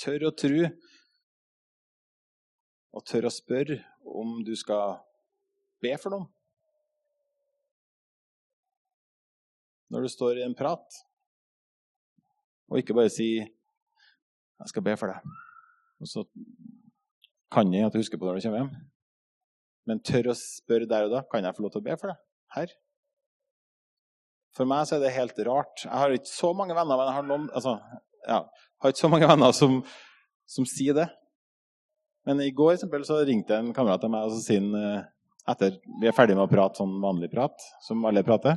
Tør 0.00 0.30
å 0.30 0.32
tro 0.32 0.64
og 2.94 3.04
tør 3.04 3.28
å 3.28 3.34
spørre 3.36 3.82
om 4.16 4.38
du 4.48 4.54
skal 4.56 4.96
be 5.84 5.92
for 6.00 6.16
noen. 6.16 6.28
Når 9.92 10.08
du 10.08 10.10
står 10.16 10.40
i 10.40 10.48
en 10.48 10.56
prat, 10.56 11.04
og 12.72 12.80
ikke 12.80 12.96
bare 12.96 13.12
si 13.12 13.44
'Jeg 13.44 14.68
skal 14.72 14.82
be 14.82 14.96
for 14.96 15.12
deg'. 15.12 15.43
Og 16.04 16.10
så 16.10 16.24
kan 17.54 17.72
jeg 17.72 17.86
at 17.86 17.94
du 17.94 18.00
husker 18.02 18.20
på 18.20 18.26
det 18.26 18.34
når 18.34 18.40
du 18.40 18.46
kommer 18.46 18.62
hjem. 18.62 18.72
Men 19.88 20.00
tør 20.04 20.32
å 20.32 20.38
spørre 20.38 20.88
der 20.88 21.06
og 21.06 21.14
da 21.14 21.22
kan 21.28 21.44
jeg 21.44 21.56
få 21.56 21.64
lov 21.64 21.74
til 21.74 21.82
å 21.82 21.86
be 21.86 21.96
for 22.00 22.12
deg 22.12 22.20
her. 22.56 22.74
For 24.54 24.68
meg 24.70 24.86
så 24.86 24.96
er 24.96 25.02
det 25.02 25.14
helt 25.16 25.40
rart. 25.48 25.82
Jeg 25.82 25.92
har 25.96 26.14
ikke 26.14 26.30
så 26.30 26.52
mange 26.56 26.76
venner 26.76 27.00
men 27.00 27.08
jeg 27.08 27.16
har 27.16 27.26
noen, 27.26 27.46
altså, 27.56 27.74
ja, 28.28 28.42
har 28.44 28.92
ikke 28.92 29.02
så 29.02 29.10
mange 29.12 29.28
venner 29.32 29.56
som, 29.56 29.80
som 30.56 30.68
sier 30.68 30.96
det. 31.00 31.08
Men 32.28 32.40
i 32.40 32.52
går 32.56 32.76
eksempel, 32.76 33.04
så 33.04 33.20
ringte 33.24 33.56
en 33.58 33.72
kamerat 33.76 34.04
til 34.04 34.12
meg 34.12 34.28
og 34.28 34.36
så 34.36 34.44
sier 34.44 34.62
han, 34.62 34.76
eh, 34.78 35.08
etter 35.52 35.74
vi 36.00 36.08
er 36.08 36.16
ferdig 36.16 36.36
med 36.38 36.46
å 36.46 36.52
prate 36.52 36.80
sånn 36.80 36.94
vanlig 37.02 37.28
prat, 37.32 37.64
som 37.84 38.04
alle 38.08 38.22
prater, 38.24 38.56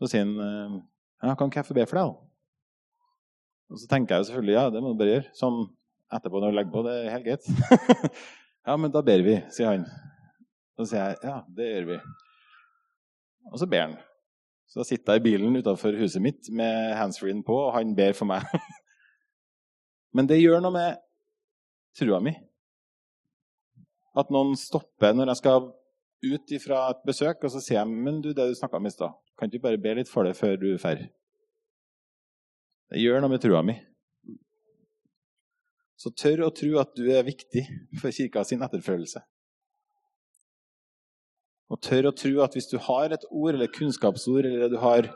så 0.00 0.10
sier 0.10 0.26
han 0.26 0.34
eh, 0.44 0.80
ja, 1.24 1.32
kan 1.32 1.48
ikke 1.48 1.62
jeg 1.62 1.70
få 1.70 1.78
be 1.78 1.86
for 1.88 2.00
deg, 2.00 2.10
da? 2.10 2.27
Og 3.68 3.80
så 3.80 3.88
tenker 3.90 4.14
jeg 4.14 4.22
jo 4.24 4.28
selvfølgelig 4.30 4.56
ja, 4.56 4.66
det 4.72 4.82
må 4.82 4.92
du 4.92 5.00
bare 5.00 5.14
gjøre. 5.16 5.30
Sånn 5.36 5.58
etterpå 6.16 6.40
når 6.40 6.52
du 6.52 6.58
legger 6.58 6.74
på. 6.74 6.84
Det 6.86 6.94
er 6.96 7.10
helt 7.12 7.26
greit. 7.26 8.12
ja, 8.68 8.76
men 8.80 8.92
da 8.94 9.02
ber 9.04 9.24
vi, 9.26 9.36
sier 9.52 9.72
han. 9.74 9.88
Så 10.78 10.88
sier 10.92 11.12
jeg 11.12 11.18
ja, 11.28 11.38
det 11.58 11.68
gjør 11.72 11.88
vi. 11.92 11.98
Og 13.52 13.60
så 13.60 13.68
ber 13.70 13.84
han. 13.86 13.96
Så 14.68 14.82
da 14.82 14.88
sitter 14.88 15.16
jeg 15.16 15.22
i 15.22 15.26
bilen 15.30 15.56
utafor 15.56 15.96
huset 15.96 16.22
mitt 16.24 16.50
med 16.52 16.92
handsfree-en 16.98 17.40
på, 17.44 17.56
og 17.68 17.72
han 17.76 17.94
ber 17.96 18.16
for 18.16 18.28
meg. 18.28 18.44
men 20.16 20.28
det 20.28 20.40
gjør 20.42 20.60
noe 20.64 20.74
med 20.74 21.00
trua 21.96 22.20
mi. 22.24 22.34
At 24.18 24.32
noen 24.34 24.56
stopper 24.60 25.16
når 25.16 25.32
jeg 25.32 25.42
skal 25.42 25.70
ut 26.28 26.52
fra 26.64 26.82
et 26.92 27.04
besøk, 27.06 27.44
og 27.44 27.52
så 27.52 27.62
sier 27.62 27.80
jeg 27.80 27.88
men 27.92 28.20
du, 28.24 28.32
det 28.36 28.48
du 28.50 28.56
snakka 28.58 28.80
om 28.80 28.88
i 28.88 28.92
stad, 28.92 29.16
kan 29.38 29.48
du 29.48 29.56
ikke 29.56 29.68
bare 29.70 29.80
be 29.80 29.94
litt 30.00 30.10
for 30.10 30.28
det 30.28 30.36
før 30.36 30.56
du 30.60 30.70
drar? 30.74 31.04
Det 32.88 33.02
gjør 33.02 33.20
noe 33.20 33.32
med 33.34 33.42
trua 33.44 33.60
mi. 33.64 33.74
Så 35.98 36.12
tør 36.14 36.46
å 36.46 36.54
tro 36.54 36.76
at 36.80 36.94
du 36.96 37.08
er 37.10 37.26
viktig 37.26 37.64
for 37.98 38.14
kirka 38.14 38.44
sin 38.46 38.62
etterfølgelse. 38.64 39.20
Og 41.68 41.80
tør 41.84 42.08
å 42.08 42.14
tro 42.16 42.38
at 42.44 42.54
hvis 42.56 42.70
du 42.70 42.78
har 42.80 43.12
et 43.12 43.26
ord 43.28 43.58
eller 43.58 43.68
kunnskapsord, 43.72 44.46
eller 44.48 44.72
du 44.72 44.78
har 44.80 45.10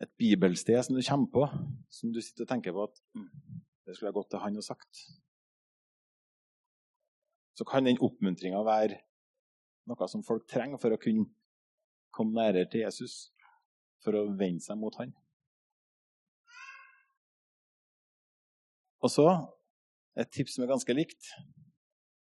et 0.00 0.10
bibelsted 0.18 0.80
som 0.82 0.96
du 0.96 1.02
kommer 1.04 1.30
på, 1.30 1.46
som 1.92 2.10
du 2.10 2.18
sitter 2.24 2.46
og 2.46 2.50
tenker 2.50 2.74
på 2.74 2.86
at 2.88 3.02
mm, 3.14 3.28
det 3.86 3.94
skulle 3.94 4.10
jeg 4.10 4.16
gått 4.16 4.30
til 4.32 4.42
han 4.42 4.58
og 4.58 4.66
sagt, 4.66 5.04
så 7.54 7.66
kan 7.68 7.86
den 7.86 8.00
oppmuntringa 8.02 8.64
være 8.66 8.98
noe 9.90 10.08
som 10.08 10.24
folk 10.26 10.48
trenger 10.48 10.80
for 10.80 10.96
å 10.96 11.00
kunne 11.00 11.28
komme 12.14 12.34
nærere 12.40 12.66
til 12.72 12.86
Jesus, 12.86 13.28
for 14.02 14.16
å 14.16 14.30
vende 14.32 14.64
seg 14.64 14.80
mot 14.80 14.96
han. 14.98 15.12
Og 19.00 19.10
så 19.12 19.26
et 20.20 20.30
tips 20.32 20.56
som 20.56 20.64
er 20.64 20.72
ganske 20.72 20.94
likt. 20.96 21.30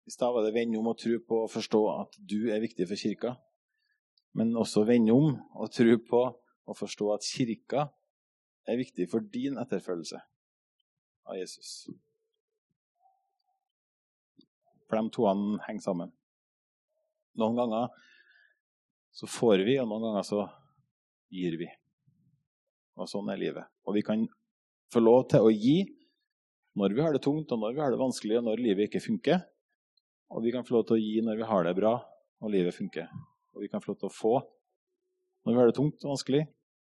I 0.06 0.14
stad 0.14 0.34
var 0.34 0.46
det 0.46 0.54
'vend 0.54 0.78
om 0.78 0.88
og 0.88 0.98
tro 0.98 1.18
på 1.20 1.44
å 1.44 1.52
forstå 1.52 1.82
at 2.02 2.18
du 2.18 2.50
er 2.52 2.62
viktig 2.62 2.88
for 2.88 2.96
kirka. 2.96 3.36
Men 4.34 4.56
også 4.56 4.86
vende 4.86 5.14
om 5.14 5.42
og 5.56 5.72
tro 5.72 5.98
på 5.98 6.22
å 6.68 6.74
forstå 6.74 7.14
at 7.14 7.22
kirka 7.22 7.90
er 8.68 8.78
viktig 8.78 9.10
for 9.10 9.20
din 9.20 9.58
etterfølgelse 9.58 10.20
av 11.26 11.38
Jesus. 11.38 11.90
For 14.90 15.02
de 15.02 15.10
to 15.10 15.26
henger 15.68 15.82
sammen. 15.82 16.12
Noen 17.36 17.56
ganger 17.56 17.88
så 19.12 19.28
får 19.28 19.66
vi, 19.66 19.80
og 19.80 19.88
noen 19.88 20.02
ganger 20.02 20.24
så 20.24 20.50
gir 21.32 21.58
vi. 21.58 21.68
Og 22.96 23.08
sånn 23.08 23.30
er 23.30 23.38
livet. 23.38 23.66
Og 23.88 23.96
vi 23.96 24.02
kan 24.02 24.28
få 24.92 25.00
lov 25.00 25.30
til 25.30 25.40
å 25.40 25.52
gi 25.52 25.95
når 26.76 26.96
vi 26.96 27.04
har 27.04 27.16
det 27.16 27.24
tungt, 27.24 27.52
og 27.52 27.62
når 27.62 27.76
vi 27.76 27.82
har 27.84 27.94
det 27.94 28.00
vanskelig, 28.00 28.40
og 28.40 28.48
når 28.50 28.64
livet 28.64 28.90
ikke 28.90 29.04
funker. 29.04 29.44
Og 30.36 30.44
vi 30.44 30.52
kan 30.52 30.66
få 30.68 30.78
lov 30.78 30.88
til 30.90 30.98
å 30.98 31.04
gi 31.04 31.22
når 31.24 31.40
vi 31.40 31.48
har 31.48 31.68
det 31.68 31.76
bra, 31.78 31.94
og 32.44 32.52
livet 32.52 32.76
funker. 32.76 33.08
Og 33.56 33.64
vi 33.64 33.70
kan 33.72 33.84
få 33.84 33.94
lov 33.94 34.02
til 34.02 34.10
å 34.10 34.16
få 34.16 34.34
når 35.46 35.54
vi 35.54 35.62
har 35.62 35.70
det 35.70 35.78
tungt 35.78 36.04
og 36.04 36.16
vanskelig, 36.16 36.42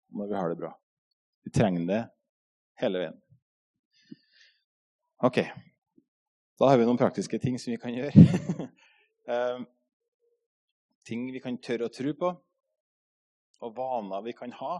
og 0.09 0.21
når 0.21 0.31
vi 0.31 0.39
har 0.39 0.49
det 0.49 0.57
bra. 0.61 0.71
Vi 1.43 1.51
trenger 1.53 1.85
det 1.89 1.99
hele 2.79 3.01
veien. 3.03 3.19
Ok. 5.27 5.41
Da 6.59 6.69
har 6.71 6.79
vi 6.79 6.87
noen 6.87 6.99
praktiske 6.99 7.37
ting 7.43 7.59
som 7.59 7.73
vi 7.73 7.79
kan 7.81 7.93
gjøre. 7.93 8.23
um, 9.27 9.67
ting 11.07 11.27
vi 11.35 11.43
kan 11.43 11.59
tørre 11.59 11.89
å 11.89 11.93
tro 11.93 12.15
på, 12.17 12.31
og 13.63 13.75
vaner 13.77 14.23
vi 14.25 14.33
kan 14.37 14.55
ha 14.57 14.77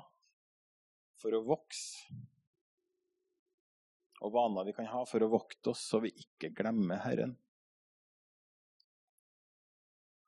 for 1.19 1.35
å 1.35 1.43
vokse 1.45 2.07
og 4.23 4.31
vaner 4.31 4.67
vi 4.67 4.75
kan 4.75 4.87
ha 4.87 5.01
for 5.07 5.23
å 5.23 5.31
vokte 5.31 5.73
oss 5.73 5.81
så 5.91 5.99
vi 6.03 6.13
ikke 6.15 6.53
glemmer 6.55 7.01
Herren. 7.03 7.35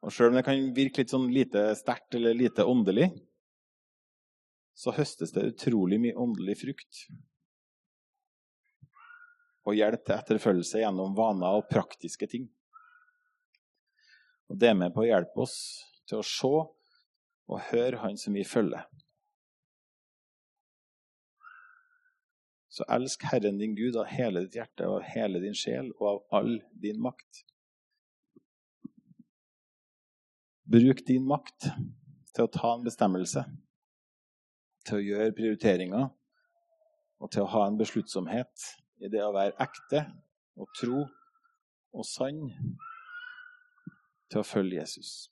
Og 0.06 0.14
Sjøl 0.14 0.30
om 0.30 0.38
det 0.38 0.44
kan 0.46 0.68
virke 0.76 1.02
litt 1.02 1.14
sånn 1.14 1.32
lite 1.34 1.70
sterkt 1.80 2.18
eller 2.18 2.36
lite 2.38 2.66
åndelig, 2.68 3.08
så 4.76 4.92
høstes 4.94 5.32
det 5.34 5.48
utrolig 5.54 5.98
mye 6.04 6.18
åndelig 6.20 6.60
frukt. 6.60 7.06
Og 9.66 9.80
hjelp 9.80 10.04
til 10.06 10.18
etterfølgelse 10.20 10.84
gjennom 10.84 11.16
vaner 11.18 11.58
og 11.58 11.70
praktiske 11.72 12.28
ting. 12.30 12.46
Og 14.52 14.60
Det 14.62 14.70
er 14.70 14.78
med 14.78 14.94
på 14.94 15.02
å 15.02 15.08
hjelpe 15.08 15.42
oss 15.42 15.58
til 16.06 16.20
å 16.20 16.28
se 16.28 16.52
og 17.46 17.62
høre 17.72 18.04
Han 18.04 18.18
som 18.18 18.36
vi 18.36 18.44
følger. 18.46 18.86
Så 22.76 22.84
elsk 22.92 23.24
Herren 23.32 23.58
din 23.62 23.76
Gud 23.76 23.96
av 23.96 24.10
hele 24.12 24.42
ditt 24.44 24.58
hjerte 24.60 24.88
og 24.90 24.98
av 24.98 25.06
hele 25.14 25.40
din 25.40 25.56
sjel 25.56 25.94
og 25.96 26.08
av 26.10 26.18
all 26.42 26.58
din 26.84 27.00
makt. 27.00 27.46
Bruk 30.68 31.06
din 31.08 31.24
makt 31.30 31.70
til 32.36 32.44
å 32.44 32.52
ta 32.52 32.74
en 32.76 32.84
bestemmelse. 32.84 33.46
til 34.86 35.00
å 35.00 35.02
gjøre 35.02 35.34
prioriteringer 35.34 36.04
og 37.18 37.32
til 37.34 37.42
å 37.42 37.50
ha 37.56 37.64
en 37.66 37.78
besluttsomhet 37.80 38.66
i 39.02 39.10
det 39.10 39.24
å 39.26 39.32
være 39.34 39.56
ekte 39.64 40.04
og 40.62 40.70
tro 40.78 41.00
og 41.96 42.06
sann 42.06 42.44
til 44.30 44.44
å 44.44 44.46
følge 44.46 44.78
Jesus. 44.78 45.32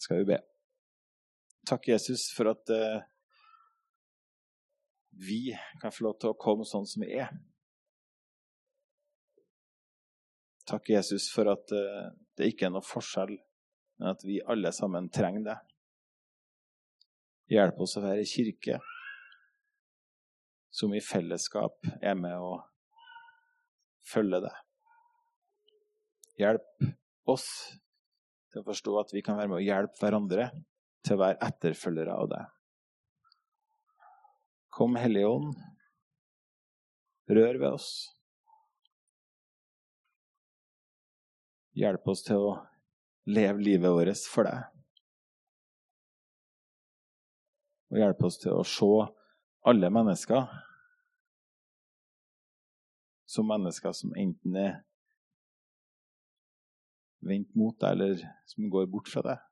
Skal 0.00 0.22
vi 0.22 0.30
be. 0.32 0.38
Takk, 1.68 1.90
Jesus, 1.92 2.30
for 2.32 2.54
at 2.54 2.72
uh, 2.72 3.02
vi 5.20 5.52
kan 5.80 5.92
få 5.92 6.08
lov 6.08 6.18
til 6.20 6.32
å 6.32 6.38
komme 6.40 6.66
sånn 6.68 6.86
som 6.88 7.04
vi 7.04 7.12
er. 7.20 7.32
Takk, 10.70 10.92
Jesus, 10.92 11.28
for 11.34 11.50
at 11.50 11.72
uh, 11.74 12.12
det 12.38 12.52
ikke 12.52 12.68
er 12.68 12.74
noe 12.74 12.86
forskjell, 12.86 13.34
men 14.00 14.12
at 14.12 14.22
vi 14.24 14.38
alle 14.48 14.72
sammen 14.72 15.10
trenger 15.12 15.48
det. 15.48 15.58
Hjelp 17.50 17.82
oss 17.82 17.96
å 17.98 18.04
være 18.04 18.28
kirke 18.30 18.78
som 20.70 20.94
i 20.94 21.02
fellesskap 21.02 21.88
er 21.98 22.14
med 22.14 22.38
å 22.38 22.54
følge 24.06 24.44
det. 24.44 24.54
Hjelp 26.40 26.86
oss 27.28 27.48
til 28.50 28.62
å 28.62 28.66
forstå 28.70 28.94
at 29.02 29.12
vi 29.14 29.24
kan 29.26 29.38
være 29.38 29.50
med 29.50 29.58
å 29.58 29.66
hjelpe 29.66 29.98
hverandre 29.98 30.48
til 31.06 31.16
å 31.16 31.22
være 31.24 31.40
etterfølgere 31.50 32.14
av 32.14 32.30
det. 32.30 32.44
Kom, 34.70 34.96
Hellige 34.96 35.28
Ånd, 35.28 35.54
rør 37.30 37.58
ved 37.58 37.68
oss. 37.74 37.90
Hjelp 41.78 42.06
oss 42.10 42.22
til 42.26 42.42
å 42.42 42.52
leve 43.30 43.62
livet 43.62 43.94
vårt 43.94 44.26
for 44.30 44.48
deg. 44.48 44.66
Og 47.90 47.98
hjelp 47.98 48.22
oss 48.26 48.38
til 48.42 48.54
å 48.54 48.66
se 48.66 48.90
alle 49.70 49.90
mennesker 49.92 50.46
som 53.30 53.46
mennesker 53.46 53.94
som 53.94 54.14
enten 54.18 54.56
er 54.58 54.78
vendt 57.26 57.52
mot 57.58 57.76
deg, 57.78 57.92
eller 57.94 58.22
som 58.48 58.70
går 58.72 58.88
bort 58.90 59.10
fra 59.12 59.22
deg. 59.26 59.42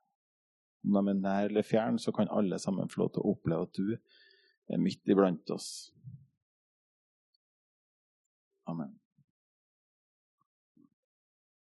Om 0.83 0.95
de 0.95 1.11
er 1.11 1.19
nær 1.19 1.51
eller 1.51 1.67
fjern, 1.67 1.99
så 1.99 2.11
kan 2.15 2.31
alle 2.31 2.59
sammen 2.59 2.89
få 2.91 3.03
lov 3.03 3.13
til 3.13 3.23
å 3.23 3.33
oppleve 3.35 3.67
at 3.67 3.77
du 3.77 3.93
er 4.69 4.81
midt 4.81 5.09
iblant 5.09 5.49
oss. 5.53 5.91
Amen. 8.69 8.99